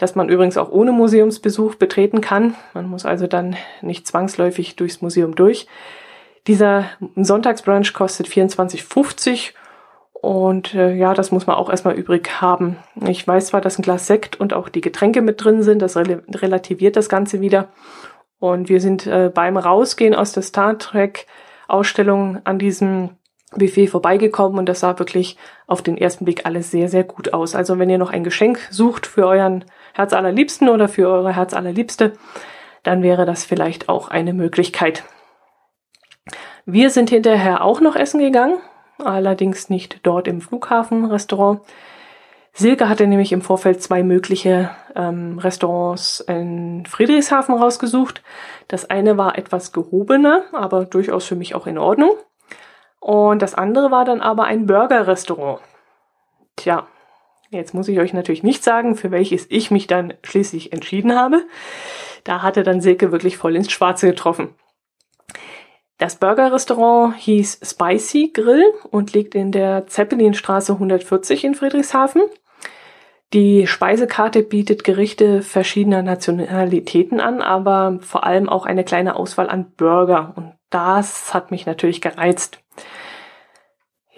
das 0.00 0.14
man 0.14 0.30
übrigens 0.30 0.56
auch 0.56 0.70
ohne 0.70 0.92
Museumsbesuch 0.92 1.74
betreten 1.74 2.22
kann. 2.22 2.54
Man 2.72 2.88
muss 2.88 3.04
also 3.04 3.26
dann 3.26 3.54
nicht 3.82 4.06
zwangsläufig 4.06 4.74
durchs 4.74 5.02
Museum 5.02 5.34
durch. 5.34 5.66
Dieser 6.46 6.86
Sonntagsbrunch 7.16 7.92
kostet 7.92 8.26
24,50 8.26 9.52
und 10.14 10.74
äh, 10.74 10.94
ja, 10.94 11.12
das 11.12 11.32
muss 11.32 11.46
man 11.46 11.56
auch 11.56 11.68
erstmal 11.68 11.96
übrig 11.96 12.40
haben. 12.40 12.78
Ich 13.06 13.28
weiß 13.28 13.48
zwar, 13.48 13.60
dass 13.60 13.78
ein 13.78 13.82
Glas 13.82 14.06
Sekt 14.06 14.40
und 14.40 14.54
auch 14.54 14.70
die 14.70 14.80
Getränke 14.80 15.20
mit 15.20 15.44
drin 15.44 15.62
sind, 15.62 15.82
das 15.82 15.98
rel 15.98 16.22
relativiert 16.34 16.96
das 16.96 17.10
Ganze 17.10 17.42
wieder. 17.42 17.68
Und 18.38 18.70
wir 18.70 18.80
sind 18.80 19.06
äh, 19.06 19.30
beim 19.32 19.58
Rausgehen 19.58 20.14
aus 20.14 20.32
der 20.32 20.42
Star 20.42 20.78
Trek 20.78 21.26
Ausstellung 21.68 22.40
an 22.44 22.58
diesem 22.58 23.10
Buffet 23.52 23.88
vorbeigekommen 23.88 24.58
und 24.58 24.66
das 24.66 24.80
sah 24.80 24.98
wirklich 24.98 25.36
auf 25.66 25.82
den 25.82 25.98
ersten 25.98 26.24
Blick 26.24 26.46
alles 26.46 26.70
sehr, 26.70 26.88
sehr 26.88 27.04
gut 27.04 27.34
aus. 27.34 27.54
Also 27.54 27.78
wenn 27.78 27.90
ihr 27.90 27.98
noch 27.98 28.10
ein 28.10 28.24
Geschenk 28.24 28.60
sucht 28.70 29.06
für 29.06 29.26
euren 29.26 29.64
Herz 29.94 30.12
allerliebsten 30.12 30.68
oder 30.68 30.88
für 30.88 31.08
eure 31.08 31.34
Herz 31.34 31.54
allerliebste, 31.54 32.12
dann 32.82 33.02
wäre 33.02 33.26
das 33.26 33.44
vielleicht 33.44 33.88
auch 33.88 34.08
eine 34.08 34.32
Möglichkeit. 34.32 35.04
Wir 36.66 36.90
sind 36.90 37.10
hinterher 37.10 37.64
auch 37.64 37.80
noch 37.80 37.96
essen 37.96 38.20
gegangen, 38.20 38.58
allerdings 38.98 39.70
nicht 39.70 40.00
dort 40.02 40.28
im 40.28 40.40
Flughafenrestaurant. 40.40 41.60
Silke 42.52 42.88
hatte 42.88 43.06
nämlich 43.06 43.32
im 43.32 43.42
Vorfeld 43.42 43.82
zwei 43.82 44.02
mögliche 44.02 44.70
ähm, 44.94 45.38
Restaurants 45.38 46.20
in 46.20 46.84
Friedrichshafen 46.86 47.54
rausgesucht. 47.54 48.22
Das 48.68 48.90
eine 48.90 49.16
war 49.16 49.38
etwas 49.38 49.72
gehobener, 49.72 50.44
aber 50.52 50.84
durchaus 50.84 51.26
für 51.26 51.36
mich 51.36 51.54
auch 51.54 51.66
in 51.66 51.78
Ordnung. 51.78 52.10
Und 52.98 53.40
das 53.40 53.54
andere 53.54 53.90
war 53.90 54.04
dann 54.04 54.20
aber 54.20 54.44
ein 54.44 54.66
Burger-Restaurant. 54.66 55.60
Tja, 56.56 56.86
jetzt 57.50 57.74
muss 57.74 57.88
ich 57.88 58.00
euch 58.00 58.12
natürlich 58.12 58.42
nicht 58.42 58.64
sagen, 58.64 58.96
für 58.96 59.10
welches 59.10 59.46
ich 59.50 59.70
mich 59.70 59.86
dann 59.86 60.14
schließlich 60.22 60.72
entschieden 60.72 61.14
habe. 61.14 61.42
Da 62.24 62.42
hatte 62.42 62.62
dann 62.62 62.80
Silke 62.80 63.12
wirklich 63.12 63.36
voll 63.36 63.56
ins 63.56 63.70
Schwarze 63.70 64.08
getroffen. 64.08 64.54
Das 65.98 66.16
Burger-Restaurant 66.16 67.14
hieß 67.16 67.60
Spicy 67.62 68.30
Grill 68.32 68.64
und 68.90 69.12
liegt 69.12 69.34
in 69.34 69.52
der 69.52 69.86
Zeppelinstraße 69.86 70.72
140 70.72 71.44
in 71.44 71.54
Friedrichshafen. 71.54 72.22
Die 73.32 73.66
Speisekarte 73.66 74.42
bietet 74.42 74.82
Gerichte 74.82 75.42
verschiedener 75.42 76.02
Nationalitäten 76.02 77.20
an, 77.20 77.42
aber 77.42 77.98
vor 78.00 78.24
allem 78.24 78.48
auch 78.48 78.66
eine 78.66 78.82
kleine 78.82 79.14
Auswahl 79.14 79.48
an 79.48 79.72
Burger. 79.76 80.32
Und 80.36 80.54
das 80.70 81.34
hat 81.34 81.50
mich 81.50 81.66
natürlich 81.66 82.00
gereizt. 82.00 82.60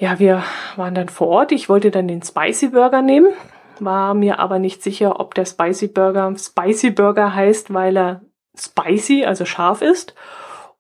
Ja, 0.03 0.19
wir 0.19 0.43
waren 0.75 0.97
dann 0.97 1.09
vor 1.09 1.29
Ort. 1.29 1.53
Ich 1.53 1.69
wollte 1.69 1.93
dann 1.93 2.09
den 2.09 2.23
Spicy 2.23 2.71
Burger 2.71 3.03
nehmen, 3.03 3.29
war 3.79 4.15
mir 4.15 4.41
aber 4.41 4.59
nicht 4.59 4.83
sicher, 4.83 5.21
ob 5.21 5.37
der 5.37 5.45
Spicy 5.45 5.87
Burger 5.87 6.35
Spicy 6.37 6.91
Burger 6.91 7.37
heißt, 7.37 7.73
weil 7.73 7.97
er 7.97 8.21
spicy, 8.59 9.25
also 9.25 9.45
scharf 9.45 9.81
ist, 9.81 10.17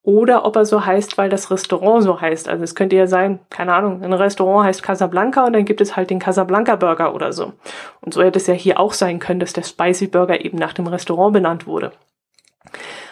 oder 0.02 0.44
ob 0.44 0.56
er 0.56 0.64
so 0.64 0.84
heißt, 0.84 1.18
weil 1.18 1.30
das 1.30 1.52
Restaurant 1.52 2.02
so 2.02 2.20
heißt. 2.20 2.48
Also 2.48 2.64
es 2.64 2.74
könnte 2.74 2.96
ja 2.96 3.06
sein, 3.06 3.38
keine 3.48 3.74
Ahnung, 3.74 4.02
ein 4.02 4.12
Restaurant 4.12 4.66
heißt 4.66 4.82
Casablanca 4.82 5.44
und 5.44 5.52
dann 5.52 5.66
gibt 5.66 5.80
es 5.80 5.94
halt 5.94 6.10
den 6.10 6.18
Casablanca 6.18 6.74
Burger 6.74 7.14
oder 7.14 7.32
so. 7.32 7.52
Und 8.00 8.12
so 8.12 8.24
hätte 8.24 8.40
es 8.40 8.48
ja 8.48 8.54
hier 8.54 8.80
auch 8.80 8.92
sein 8.92 9.20
können, 9.20 9.38
dass 9.38 9.52
der 9.52 9.62
Spicy 9.62 10.08
Burger 10.08 10.44
eben 10.44 10.58
nach 10.58 10.72
dem 10.72 10.88
Restaurant 10.88 11.32
benannt 11.32 11.68
wurde. 11.68 11.92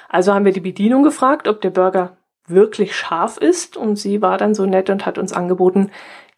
Also 0.09 0.35
haben 0.35 0.45
wir 0.45 0.53
die 0.53 0.59
Bedienung 0.59 1.05
gefragt, 1.05 1.47
ob 1.47 1.61
der 1.61 1.71
Burger 1.71 2.17
wirklich 2.51 2.95
scharf 2.95 3.37
ist 3.37 3.77
und 3.77 3.97
sie 3.97 4.23
war 4.23 4.39
dann 4.39 4.55
so 4.55 4.67
nett 4.67 4.91
und 4.91 5.07
hat 5.07 5.19
uns 5.19 5.33
angeboten, 5.33 5.91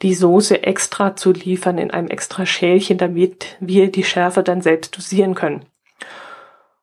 die 0.02 0.14
Soße 0.14 0.62
extra 0.62 1.16
zu 1.16 1.32
liefern 1.32 1.78
in 1.78 1.90
einem 1.90 2.08
extra 2.08 2.44
Schälchen, 2.46 2.98
damit 2.98 3.56
wir 3.60 3.90
die 3.90 4.04
Schärfe 4.04 4.42
dann 4.42 4.60
selbst 4.60 4.96
dosieren 4.96 5.34
können. 5.34 5.64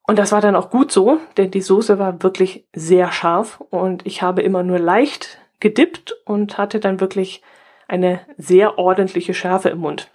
Und 0.03 0.17
das 0.17 0.31
war 0.31 0.41
dann 0.41 0.55
auch 0.55 0.69
gut 0.71 0.91
so, 0.91 1.19
denn 1.37 1.51
die 1.51 1.61
Soße 1.61 1.99
war 1.99 2.23
wirklich 2.23 2.65
sehr 2.73 3.11
scharf 3.11 3.61
und 3.69 4.05
ich 4.07 4.21
habe 4.21 4.41
immer 4.41 4.63
nur 4.63 4.79
leicht 4.79 5.39
gedippt 5.59 6.17
und 6.25 6.57
hatte 6.57 6.79
dann 6.79 6.99
wirklich 6.99 7.43
eine 7.87 8.21
sehr 8.37 8.79
ordentliche 8.79 9.33
Schärfe 9.33 9.69
im 9.69 9.79
Mund. 9.79 10.09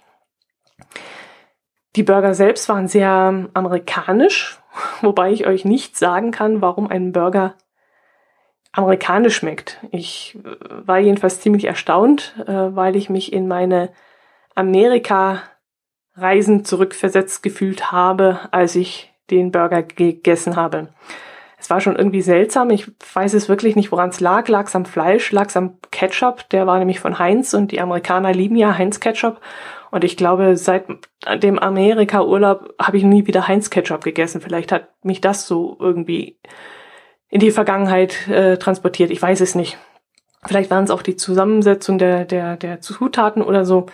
Die 1.95 2.03
Burger 2.03 2.33
selbst 2.33 2.67
waren 2.67 2.87
sehr 2.87 3.47
amerikanisch, 3.53 4.59
wobei 5.01 5.31
ich 5.31 5.47
euch 5.47 5.63
nicht 5.63 5.95
sagen 5.95 6.31
kann, 6.31 6.61
warum 6.61 6.87
ein 6.87 7.11
Burger 7.11 7.55
amerikanisch 8.75 9.35
schmeckt. 9.35 9.79
Ich 9.91 10.37
äh, 10.43 10.55
war 10.85 10.99
jedenfalls 10.99 11.41
ziemlich 11.41 11.65
erstaunt, 11.65 12.35
äh, 12.45 12.51
weil 12.51 12.95
ich 12.95 13.09
mich 13.09 13.33
in 13.33 13.47
meine 13.47 13.89
Amerika-Reisen 14.55 16.65
zurückversetzt 16.65 17.43
gefühlt 17.43 17.91
habe, 17.91 18.39
als 18.51 18.75
ich 18.75 19.13
den 19.29 19.51
Burger 19.51 19.83
gegessen 19.83 20.55
habe. 20.55 20.89
Es 21.57 21.69
war 21.71 21.81
schon 21.81 21.95
irgendwie 21.95 22.21
seltsam. 22.21 22.69
Ich 22.69 22.91
weiß 23.13 23.33
es 23.33 23.49
wirklich 23.49 23.75
nicht, 23.75 23.91
woran 23.91 24.09
es 24.09 24.19
lag. 24.19 24.47
Lag 24.47 24.67
es 24.67 24.75
am 24.75 24.85
Fleisch, 24.85 25.31
lag 25.31 25.47
es 25.47 25.57
am 25.57 25.79
Ketchup. 25.89 26.47
Der 26.49 26.67
war 26.67 26.77
nämlich 26.77 26.99
von 26.99 27.17
Heinz 27.17 27.55
und 27.55 27.71
die 27.71 27.81
Amerikaner 27.81 28.33
lieben 28.33 28.55
ja 28.55 28.77
Heinz 28.77 28.99
Ketchup. 28.99 29.41
Und 29.89 30.03
ich 30.03 30.15
glaube, 30.15 30.57
seit 30.57 30.85
dem 31.41 31.57
Amerika-Urlaub 31.57 32.75
habe 32.79 32.97
ich 32.97 33.03
nie 33.03 33.25
wieder 33.25 33.47
Heinz 33.47 33.71
Ketchup 33.71 34.03
gegessen. 34.03 34.41
Vielleicht 34.41 34.71
hat 34.71 34.89
mich 35.03 35.21
das 35.21 35.47
so 35.47 35.75
irgendwie 35.79 36.37
in 37.35 37.41
die 37.41 37.51
Vergangenheit 37.51 38.29
äh, 38.29 38.55
transportiert. 38.55 39.11
Ich 39.11 39.21
weiß 39.21 39.41
es 39.41 39.55
nicht. 39.55 39.77
Vielleicht 40.45 40.71
waren 40.71 40.85
es 40.85 40.89
auch 40.89 41.01
die 41.01 41.17
Zusammensetzung 41.17 41.97
der, 41.97 42.23
der, 42.23 42.55
der 42.55 42.79
Zutaten 42.79 43.41
oder 43.41 43.65
so. 43.65 43.87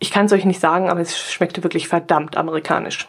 Ich 0.00 0.10
kann 0.10 0.26
es 0.26 0.32
euch 0.32 0.44
nicht 0.44 0.58
sagen, 0.58 0.90
aber 0.90 0.98
es 0.98 1.16
schmeckte 1.16 1.62
wirklich 1.62 1.86
verdammt 1.86 2.36
amerikanisch. 2.36 3.08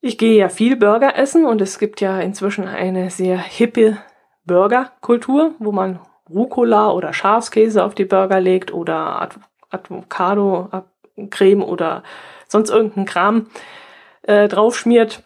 Ich 0.00 0.16
gehe 0.16 0.38
ja 0.38 0.48
viel 0.48 0.76
Burger 0.76 1.18
essen 1.18 1.44
und 1.44 1.60
es 1.60 1.78
gibt 1.78 2.00
ja 2.00 2.20
inzwischen 2.20 2.66
eine 2.66 3.10
sehr 3.10 3.36
hippe 3.36 3.98
Burgerkultur, 4.46 5.54
wo 5.58 5.72
man 5.72 6.00
Rucola 6.30 6.90
oder 6.92 7.12
Schafskäse 7.12 7.84
auf 7.84 7.94
die 7.94 8.06
Burger 8.06 8.40
legt 8.40 8.72
oder 8.72 9.28
Avocado, 9.68 10.70
Creme 11.28 11.62
oder 11.62 12.02
sonst 12.48 12.70
irgendeinen 12.70 13.04
Kram 13.04 13.50
äh, 14.22 14.48
draufschmiert. 14.48 15.22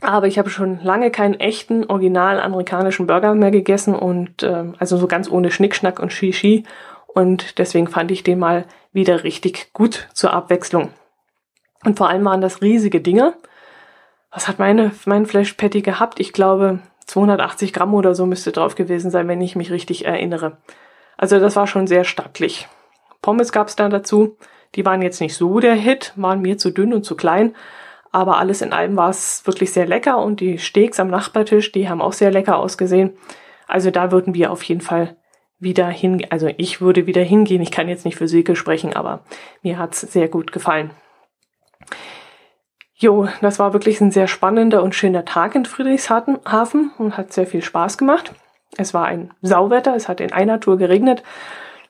Aber 0.00 0.26
ich 0.26 0.38
habe 0.38 0.50
schon 0.50 0.80
lange 0.82 1.10
keinen 1.10 1.38
echten, 1.38 1.84
original 1.84 2.40
amerikanischen 2.40 3.06
Burger 3.06 3.34
mehr 3.34 3.50
gegessen 3.50 3.94
und 3.94 4.42
äh, 4.42 4.72
also 4.78 4.96
so 4.96 5.06
ganz 5.06 5.30
ohne 5.30 5.50
Schnickschnack 5.50 6.00
und 6.00 6.12
Shishi. 6.12 6.64
Und 7.06 7.58
deswegen 7.58 7.88
fand 7.88 8.10
ich 8.10 8.22
den 8.22 8.38
mal 8.38 8.64
wieder 8.92 9.24
richtig 9.24 9.72
gut 9.72 10.08
zur 10.14 10.32
Abwechslung. 10.32 10.90
Und 11.84 11.98
vor 11.98 12.08
allem 12.08 12.24
waren 12.24 12.40
das 12.40 12.62
riesige 12.62 13.00
Dinge. 13.00 13.34
Was 14.30 14.48
hat 14.48 14.58
meine, 14.58 14.92
mein 15.06 15.26
Flash 15.26 15.54
Patty 15.54 15.82
gehabt? 15.82 16.20
Ich 16.20 16.32
glaube 16.32 16.78
280 17.06 17.72
Gramm 17.72 17.94
oder 17.94 18.14
so 18.14 18.26
müsste 18.26 18.52
drauf 18.52 18.74
gewesen 18.74 19.10
sein, 19.10 19.28
wenn 19.28 19.40
ich 19.40 19.56
mich 19.56 19.70
richtig 19.70 20.04
erinnere. 20.04 20.58
Also 21.16 21.40
das 21.40 21.56
war 21.56 21.66
schon 21.66 21.86
sehr 21.86 22.04
stattlich. 22.04 22.68
Pommes 23.22 23.52
gab's 23.52 23.76
dann 23.76 23.90
dazu. 23.90 24.36
Die 24.76 24.86
waren 24.86 25.02
jetzt 25.02 25.20
nicht 25.20 25.34
so 25.34 25.58
der 25.58 25.74
Hit, 25.74 26.12
waren 26.16 26.40
mir 26.40 26.56
zu 26.56 26.70
dünn 26.70 26.94
und 26.94 27.04
zu 27.04 27.16
klein. 27.16 27.54
Aber 28.12 28.38
alles 28.38 28.60
in 28.62 28.72
allem 28.72 28.96
war 28.96 29.10
es 29.10 29.46
wirklich 29.46 29.72
sehr 29.72 29.86
lecker 29.86 30.18
und 30.18 30.40
die 30.40 30.58
Steaks 30.58 30.98
am 30.98 31.08
Nachbartisch, 31.08 31.72
die 31.72 31.88
haben 31.88 32.02
auch 32.02 32.12
sehr 32.12 32.30
lecker 32.30 32.58
ausgesehen. 32.58 33.12
Also 33.68 33.90
da 33.90 34.10
würden 34.10 34.34
wir 34.34 34.50
auf 34.50 34.62
jeden 34.64 34.80
Fall 34.80 35.16
wieder 35.60 35.86
hin, 35.86 36.26
also 36.30 36.50
ich 36.56 36.80
würde 36.80 37.06
wieder 37.06 37.22
hingehen. 37.22 37.62
Ich 37.62 37.70
kann 37.70 37.88
jetzt 37.88 38.04
nicht 38.04 38.16
für 38.16 38.26
Silke 38.26 38.56
sprechen, 38.56 38.94
aber 38.94 39.20
mir 39.62 39.78
hat's 39.78 40.00
sehr 40.00 40.28
gut 40.28 40.52
gefallen. 40.52 40.90
Jo, 42.94 43.28
das 43.40 43.58
war 43.58 43.72
wirklich 43.72 44.00
ein 44.00 44.10
sehr 44.10 44.26
spannender 44.26 44.82
und 44.82 44.94
schöner 44.94 45.24
Tag 45.24 45.54
in 45.54 45.64
Friedrichshafen 45.64 46.90
und 46.98 47.16
hat 47.16 47.32
sehr 47.32 47.46
viel 47.46 47.62
Spaß 47.62 47.96
gemacht. 47.96 48.34
Es 48.76 48.92
war 48.92 49.06
ein 49.06 49.32
Sauwetter, 49.40 49.94
es 49.94 50.08
hat 50.08 50.20
in 50.20 50.32
einer 50.32 50.60
Tour 50.60 50.78
geregnet, 50.78 51.22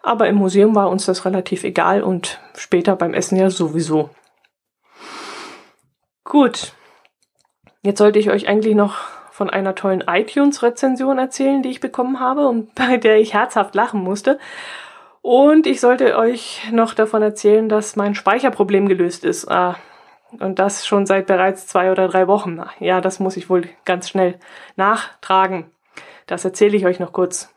aber 0.02 0.28
im 0.28 0.36
Museum 0.36 0.74
war 0.74 0.90
uns 0.90 1.06
das 1.06 1.24
relativ 1.24 1.64
egal 1.64 2.02
und 2.02 2.40
später 2.56 2.96
beim 2.96 3.14
Essen 3.14 3.36
ja 3.36 3.50
sowieso. 3.50 4.10
Gut. 6.30 6.74
Jetzt 7.82 7.98
sollte 7.98 8.20
ich 8.20 8.30
euch 8.30 8.46
eigentlich 8.46 8.76
noch 8.76 8.94
von 9.32 9.50
einer 9.50 9.74
tollen 9.74 10.04
iTunes-Rezension 10.06 11.18
erzählen, 11.18 11.60
die 11.60 11.70
ich 11.70 11.80
bekommen 11.80 12.20
habe 12.20 12.46
und 12.46 12.72
bei 12.76 12.98
der 12.98 13.18
ich 13.18 13.34
herzhaft 13.34 13.74
lachen 13.74 14.04
musste. 14.04 14.38
Und 15.22 15.66
ich 15.66 15.80
sollte 15.80 16.16
euch 16.16 16.70
noch 16.70 16.94
davon 16.94 17.20
erzählen, 17.20 17.68
dass 17.68 17.96
mein 17.96 18.14
Speicherproblem 18.14 18.88
gelöst 18.88 19.24
ist. 19.24 19.50
Ah, 19.50 19.74
und 20.38 20.60
das 20.60 20.86
schon 20.86 21.04
seit 21.04 21.26
bereits 21.26 21.66
zwei 21.66 21.90
oder 21.90 22.06
drei 22.06 22.28
Wochen. 22.28 22.62
Ja, 22.78 23.00
das 23.00 23.18
muss 23.18 23.36
ich 23.36 23.50
wohl 23.50 23.68
ganz 23.84 24.08
schnell 24.08 24.38
nachtragen. 24.76 25.72
Das 26.28 26.44
erzähle 26.44 26.76
ich 26.76 26.86
euch 26.86 27.00
noch 27.00 27.12
kurz. 27.12 27.52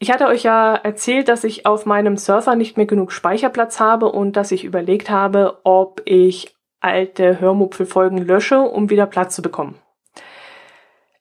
Ich 0.00 0.10
hatte 0.10 0.26
euch 0.26 0.42
ja 0.42 0.74
erzählt, 0.74 1.28
dass 1.28 1.44
ich 1.44 1.64
auf 1.64 1.86
meinem 1.86 2.16
Surfer 2.16 2.56
nicht 2.56 2.76
mehr 2.76 2.86
genug 2.86 3.12
Speicherplatz 3.12 3.78
habe 3.78 4.10
und 4.10 4.32
dass 4.32 4.50
ich 4.50 4.64
überlegt 4.64 5.10
habe, 5.10 5.60
ob 5.62 6.02
ich 6.06 6.54
alte 6.84 7.40
Hörmupfelfolgen 7.40 8.18
lösche, 8.18 8.60
um 8.60 8.90
wieder 8.90 9.06
Platz 9.06 9.34
zu 9.34 9.42
bekommen. 9.42 9.76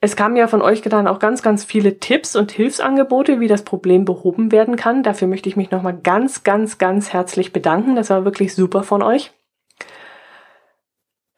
Es 0.01 0.17
kamen 0.17 0.35
ja 0.35 0.47
von 0.47 0.61
euch 0.61 0.81
dann 0.81 1.07
auch 1.07 1.19
ganz, 1.19 1.41
ganz 1.41 1.63
viele 1.63 1.97
Tipps 1.99 2.35
und 2.35 2.51
Hilfsangebote, 2.51 3.39
wie 3.39 3.47
das 3.47 3.63
Problem 3.63 4.03
behoben 4.03 4.51
werden 4.51 4.75
kann. 4.75 5.01
Dafür 5.01 5.29
möchte 5.29 5.47
ich 5.47 5.55
mich 5.55 5.71
nochmal 5.71 5.97
ganz, 5.97 6.43
ganz, 6.43 6.77
ganz 6.77 7.13
herzlich 7.13 7.53
bedanken. 7.53 7.95
Das 7.95 8.09
war 8.09 8.25
wirklich 8.25 8.53
super 8.53 8.83
von 8.83 9.01
euch. 9.01 9.31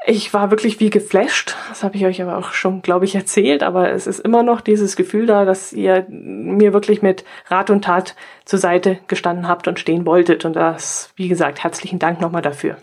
Ich 0.07 0.33
war 0.33 0.49
wirklich 0.49 0.79
wie 0.79 0.89
geflasht. 0.89 1.55
Das 1.69 1.83
habe 1.83 1.95
ich 1.95 2.07
euch 2.07 2.23
aber 2.23 2.37
auch 2.37 2.53
schon, 2.53 2.81
glaube 2.81 3.05
ich, 3.05 3.13
erzählt. 3.13 3.61
Aber 3.61 3.91
es 3.91 4.07
ist 4.07 4.19
immer 4.19 4.41
noch 4.41 4.61
dieses 4.61 4.95
Gefühl 4.95 5.27
da, 5.27 5.45
dass 5.45 5.71
ihr 5.71 6.07
mir 6.09 6.73
wirklich 6.73 7.03
mit 7.03 7.23
Rat 7.47 7.69
und 7.69 7.83
Tat 7.83 8.15
zur 8.45 8.57
Seite 8.57 8.97
gestanden 9.07 9.47
habt 9.47 9.67
und 9.67 9.79
stehen 9.79 10.07
wolltet. 10.07 10.43
Und 10.43 10.55
das, 10.55 11.11
wie 11.15 11.27
gesagt, 11.27 11.63
herzlichen 11.63 11.99
Dank 11.99 12.19
nochmal 12.19 12.41
dafür. 12.41 12.77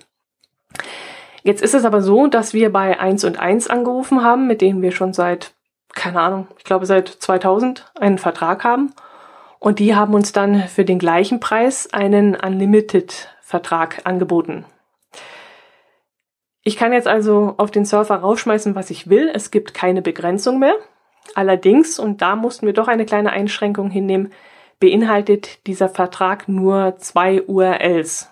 Jetzt 1.43 1.63
ist 1.63 1.75
es 1.75 1.85
aber 1.85 2.03
so, 2.03 2.29
dass 2.29 2.55
wir 2.55 2.73
bei 2.73 2.99
1 3.01 3.25
und 3.25 3.39
1 3.39 3.69
angerufen 3.69 4.23
haben, 4.23 4.47
mit 4.47 4.61
denen 4.61 4.81
wir 4.83 4.93
schon 4.93 5.13
seit, 5.13 5.55
keine 5.93 6.21
Ahnung, 6.21 6.49
ich 6.59 6.65
glaube 6.65 6.87
seit 6.87 7.09
2000 7.09 7.91
einen 7.99 8.19
Vertrag 8.19 8.65
haben. 8.65 8.93
Und 9.59 9.79
die 9.79 9.95
haben 9.95 10.15
uns 10.15 10.33
dann 10.33 10.63
für 10.63 10.85
den 10.85 10.99
gleichen 10.99 11.39
Preis 11.39 11.93
einen 11.93 12.35
Unlimited-Vertrag 12.35 14.01
angeboten. 14.05 14.65
Ich 16.65 16.77
kann 16.77 16.93
jetzt 16.93 17.09
also 17.09 17.55
auf 17.59 17.71
den 17.71 17.85
Surfer 17.85 18.17
rausschmeißen, 18.17 18.75
was 18.75 18.91
ich 18.91 19.09
will. 19.09 19.31
Es 19.33 19.51
gibt 19.51 19.75
keine 19.75 20.03
Begrenzung 20.03 20.59
mehr. 20.59 20.75
Allerdings, 21.35 21.99
und 21.99 22.23
da 22.23 22.37
mussten 22.37 22.67
wir 22.67 22.73
doch 22.73 22.89
eine 22.89 23.05
kleine 23.05 23.31
Einschränkung 23.31 23.91
hinnehmen, 23.91 24.33
beinhaltet 24.79 25.67
dieser 25.67 25.89
Vertrag 25.89 26.49
nur 26.49 26.97
zwei 26.99 27.43
URLs. 27.43 28.32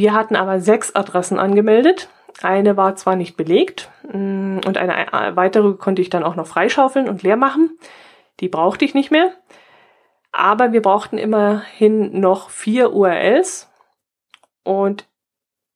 Wir 0.00 0.14
hatten 0.14 0.34
aber 0.34 0.60
sechs 0.60 0.94
Adressen 0.94 1.38
angemeldet. 1.38 2.08
Eine 2.40 2.78
war 2.78 2.96
zwar 2.96 3.16
nicht 3.16 3.36
belegt 3.36 3.90
mm, 4.10 4.60
und 4.66 4.78
eine 4.78 5.12
äh, 5.12 5.36
weitere 5.36 5.74
konnte 5.74 6.00
ich 6.00 6.08
dann 6.08 6.22
auch 6.22 6.36
noch 6.36 6.46
freischaufeln 6.46 7.06
und 7.06 7.22
leer 7.22 7.36
machen. 7.36 7.78
Die 8.40 8.48
brauchte 8.48 8.86
ich 8.86 8.94
nicht 8.94 9.10
mehr. 9.10 9.30
Aber 10.32 10.72
wir 10.72 10.80
brauchten 10.80 11.18
immerhin 11.18 12.18
noch 12.18 12.48
vier 12.48 12.94
URLs 12.94 13.70
und 14.64 15.06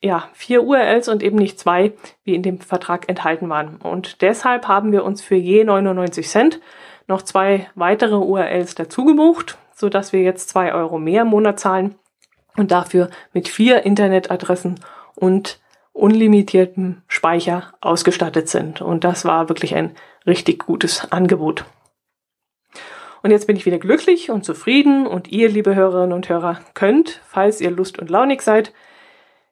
ja, 0.00 0.30
vier 0.32 0.64
URLs 0.64 1.08
und 1.08 1.22
eben 1.22 1.36
nicht 1.36 1.58
zwei, 1.58 1.92
wie 2.22 2.34
in 2.34 2.42
dem 2.42 2.60
Vertrag 2.60 3.10
enthalten 3.10 3.50
waren. 3.50 3.76
Und 3.76 4.22
deshalb 4.22 4.68
haben 4.68 4.90
wir 4.90 5.04
uns 5.04 5.20
für 5.20 5.34
je 5.34 5.64
99 5.64 6.26
Cent 6.26 6.60
noch 7.08 7.20
zwei 7.20 7.68
weitere 7.74 8.14
URLs 8.14 8.74
dazu 8.74 9.04
gebucht, 9.04 9.58
sodass 9.74 10.14
wir 10.14 10.22
jetzt 10.22 10.48
zwei 10.48 10.72
Euro 10.72 10.98
mehr 10.98 11.22
im 11.22 11.28
Monat 11.28 11.60
zahlen 11.60 11.96
und 12.56 12.70
dafür 12.70 13.10
mit 13.32 13.48
vier 13.48 13.84
Internetadressen 13.84 14.80
und 15.14 15.60
unlimitiertem 15.92 17.02
Speicher 17.06 17.72
ausgestattet 17.80 18.48
sind. 18.48 18.80
Und 18.80 19.04
das 19.04 19.24
war 19.24 19.48
wirklich 19.48 19.74
ein 19.74 19.94
richtig 20.26 20.66
gutes 20.66 21.10
Angebot. 21.12 21.64
Und 23.22 23.30
jetzt 23.30 23.46
bin 23.46 23.56
ich 23.56 23.64
wieder 23.64 23.78
glücklich 23.78 24.30
und 24.30 24.44
zufrieden 24.44 25.06
und 25.06 25.28
ihr, 25.28 25.48
liebe 25.48 25.74
Hörerinnen 25.74 26.12
und 26.12 26.28
Hörer, 26.28 26.60
könnt, 26.74 27.22
falls 27.26 27.60
ihr 27.60 27.70
lust 27.70 27.98
und 27.98 28.10
launig 28.10 28.42
seid, 28.42 28.72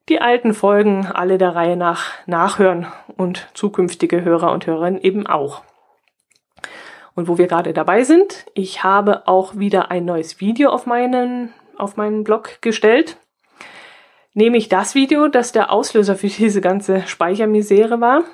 die 0.08 0.20
alten 0.20 0.52
Folgen 0.52 1.06
alle 1.06 1.38
der 1.38 1.54
Reihe 1.54 1.76
nach 1.76 2.10
nachhören 2.26 2.86
und 3.16 3.48
zukünftige 3.54 4.22
Hörer 4.24 4.52
und 4.52 4.66
Hörerinnen 4.66 5.00
eben 5.00 5.26
auch. 5.26 5.62
Und 7.14 7.28
wo 7.28 7.38
wir 7.38 7.46
gerade 7.46 7.72
dabei 7.72 8.04
sind, 8.04 8.46
ich 8.54 8.82
habe 8.84 9.28
auch 9.28 9.56
wieder 9.56 9.90
ein 9.90 10.04
neues 10.04 10.40
Video 10.40 10.70
auf 10.70 10.86
meinen 10.86 11.54
auf 11.78 11.96
meinen 11.96 12.24
Blog 12.24 12.60
gestellt. 12.60 13.16
Nämlich 14.34 14.68
das 14.68 14.94
Video, 14.94 15.28
das 15.28 15.52
der 15.52 15.70
Auslöser 15.70 16.16
für 16.16 16.26
diese 16.28 16.60
ganze 16.60 17.06
Speichermisere 17.06 18.00
war. 18.00 18.24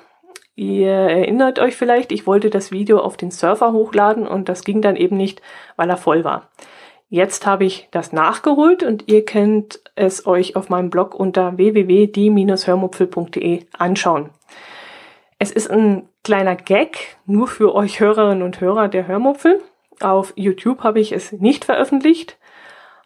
Ihr 0.55 0.91
erinnert 0.91 1.59
euch 1.59 1.77
vielleicht, 1.77 2.11
ich 2.11 2.25
wollte 2.27 2.49
das 2.49 2.71
Video 2.71 2.99
auf 2.99 3.15
den 3.15 3.31
Surfer 3.31 3.71
hochladen 3.71 4.27
und 4.27 4.49
das 4.49 4.65
ging 4.65 4.81
dann 4.81 4.97
eben 4.97 5.15
nicht, 5.15 5.41
weil 5.77 5.89
er 5.89 5.97
voll 5.97 6.25
war. 6.25 6.49
Jetzt 7.07 7.47
habe 7.47 7.65
ich 7.65 7.87
das 7.91 8.13
nachgeholt 8.13 8.83
und 8.83 9.07
ihr 9.07 9.25
könnt 9.25 9.81
es 9.95 10.27
euch 10.27 10.55
auf 10.55 10.69
meinem 10.69 10.89
Blog 10.89 11.13
unter 11.15 11.57
www.die-hörmupfel.de 11.57 13.65
anschauen. 13.77 14.29
Es 15.39 15.51
ist 15.51 15.71
ein 15.71 16.07
kleiner 16.23 16.55
Gag 16.55 17.17
nur 17.25 17.47
für 17.47 17.73
euch 17.73 18.01
Hörerinnen 18.01 18.43
und 18.43 18.61
Hörer 18.61 18.89
der 18.89 19.07
Hörmupfel. 19.07 19.59
Auf 20.01 20.33
YouTube 20.35 20.83
habe 20.83 20.99
ich 20.99 21.13
es 21.13 21.31
nicht 21.31 21.65
veröffentlicht 21.65 22.37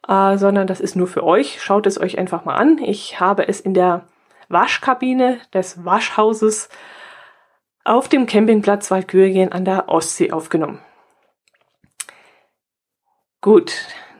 äh, 0.07 0.37
sondern 0.37 0.67
das 0.67 0.79
ist 0.79 0.95
nur 0.95 1.07
für 1.07 1.23
euch. 1.23 1.61
Schaut 1.61 1.87
es 1.87 1.99
euch 1.99 2.17
einfach 2.17 2.45
mal 2.45 2.55
an. 2.55 2.77
Ich 2.77 3.19
habe 3.19 3.47
es 3.47 3.59
in 3.59 3.73
der 3.73 4.05
Waschkabine 4.49 5.39
des 5.53 5.85
Waschhauses 5.85 6.69
auf 7.83 8.07
dem 8.07 8.25
Campingplatz 8.25 8.91
Waldgürgen 8.91 9.51
an 9.51 9.65
der 9.65 9.89
Ostsee 9.89 10.31
aufgenommen. 10.31 10.79
Gut, 13.41 13.73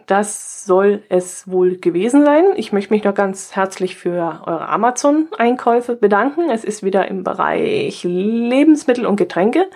das 0.06 0.65
soll 0.65 1.04
es 1.08 1.50
wohl 1.50 1.78
gewesen 1.78 2.26
sein. 2.26 2.43
Ich 2.56 2.74
möchte 2.74 2.93
mich 2.93 3.06
noch 3.06 3.13
ganz 3.13 3.56
herzlich 3.56 3.96
für 3.96 4.41
eure 4.46 4.67
Amazon-Einkäufe 4.67 5.96
bedanken. 5.96 6.50
Es 6.50 6.65
ist 6.65 6.84
wieder 6.84 7.08
im 7.08 7.24
Bereich 7.24 8.04
Lebensmittel 8.04 9.06
und 9.06 9.15
Getränke, 9.15 9.69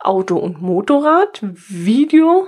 Auto 0.00 0.36
und 0.36 0.62
Motorrad, 0.62 1.40
Video, 1.42 2.46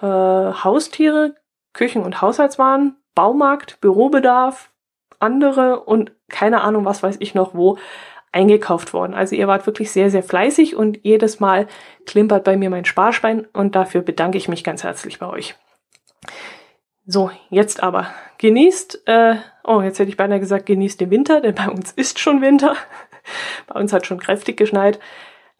äh, 0.00 0.06
Haustiere, 0.06 1.36
Küchen- 1.72 2.02
und 2.02 2.20
Haushaltswaren, 2.20 2.96
Baumarkt, 3.14 3.80
Bürobedarf, 3.80 4.70
andere 5.18 5.80
und 5.80 6.12
keine 6.28 6.62
Ahnung, 6.62 6.84
was 6.84 7.02
weiß 7.02 7.16
ich 7.20 7.34
noch 7.34 7.54
wo 7.54 7.78
eingekauft 8.32 8.94
worden. 8.94 9.14
Also 9.14 9.36
ihr 9.36 9.46
wart 9.46 9.66
wirklich 9.66 9.90
sehr, 9.90 10.10
sehr 10.10 10.22
fleißig 10.22 10.74
und 10.74 10.98
jedes 11.02 11.38
Mal 11.38 11.66
klimpert 12.06 12.44
bei 12.44 12.56
mir 12.56 12.70
mein 12.70 12.86
Sparschwein 12.86 13.46
und 13.52 13.76
dafür 13.76 14.00
bedanke 14.00 14.38
ich 14.38 14.48
mich 14.48 14.64
ganz 14.64 14.82
herzlich 14.82 15.18
bei 15.18 15.26
euch. 15.26 15.54
So, 17.04 17.30
jetzt 17.50 17.82
aber 17.82 18.06
genießt, 18.38 19.02
äh, 19.06 19.36
oh, 19.64 19.82
jetzt 19.82 19.98
hätte 19.98 20.08
ich 20.08 20.16
beinahe 20.16 20.40
gesagt, 20.40 20.66
genießt 20.66 21.00
den 21.00 21.10
Winter, 21.10 21.40
denn 21.40 21.54
bei 21.54 21.68
uns 21.68 21.92
ist 21.92 22.18
schon 22.18 22.40
Winter. 22.40 22.76
bei 23.66 23.78
uns 23.78 23.92
hat 23.92 24.06
schon 24.06 24.18
kräftig 24.18 24.56
geschneit. 24.56 24.98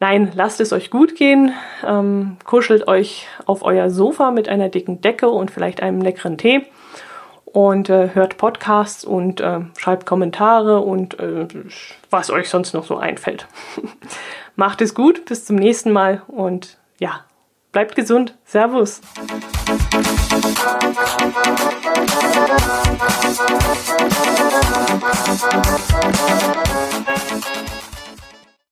Nein, 0.03 0.33
lasst 0.35 0.59
es 0.59 0.73
euch 0.73 0.91
gut 0.91 1.15
gehen, 1.15 1.53
ähm, 1.87 2.35
kuschelt 2.43 2.89
euch 2.89 3.25
auf 3.45 3.63
euer 3.63 3.89
Sofa 3.89 4.31
mit 4.31 4.49
einer 4.49 4.67
dicken 4.67 4.99
Decke 4.99 5.29
und 5.29 5.49
vielleicht 5.49 5.81
einem 5.81 6.01
leckeren 6.01 6.37
Tee 6.37 6.65
und 7.45 7.87
äh, 7.87 8.09
hört 8.13 8.35
Podcasts 8.35 9.05
und 9.05 9.39
äh, 9.39 9.61
schreibt 9.77 10.05
Kommentare 10.05 10.81
und 10.81 11.17
äh, 11.21 11.47
was 12.09 12.31
euch 12.31 12.49
sonst 12.49 12.73
noch 12.73 12.83
so 12.83 12.97
einfällt. 12.97 13.47
Macht 14.57 14.81
es 14.81 14.93
gut, 14.93 15.23
bis 15.23 15.45
zum 15.45 15.55
nächsten 15.55 15.93
Mal 15.93 16.21
und 16.27 16.77
ja, 16.99 17.21
bleibt 17.71 17.95
gesund. 17.95 18.37
Servus. 18.43 18.99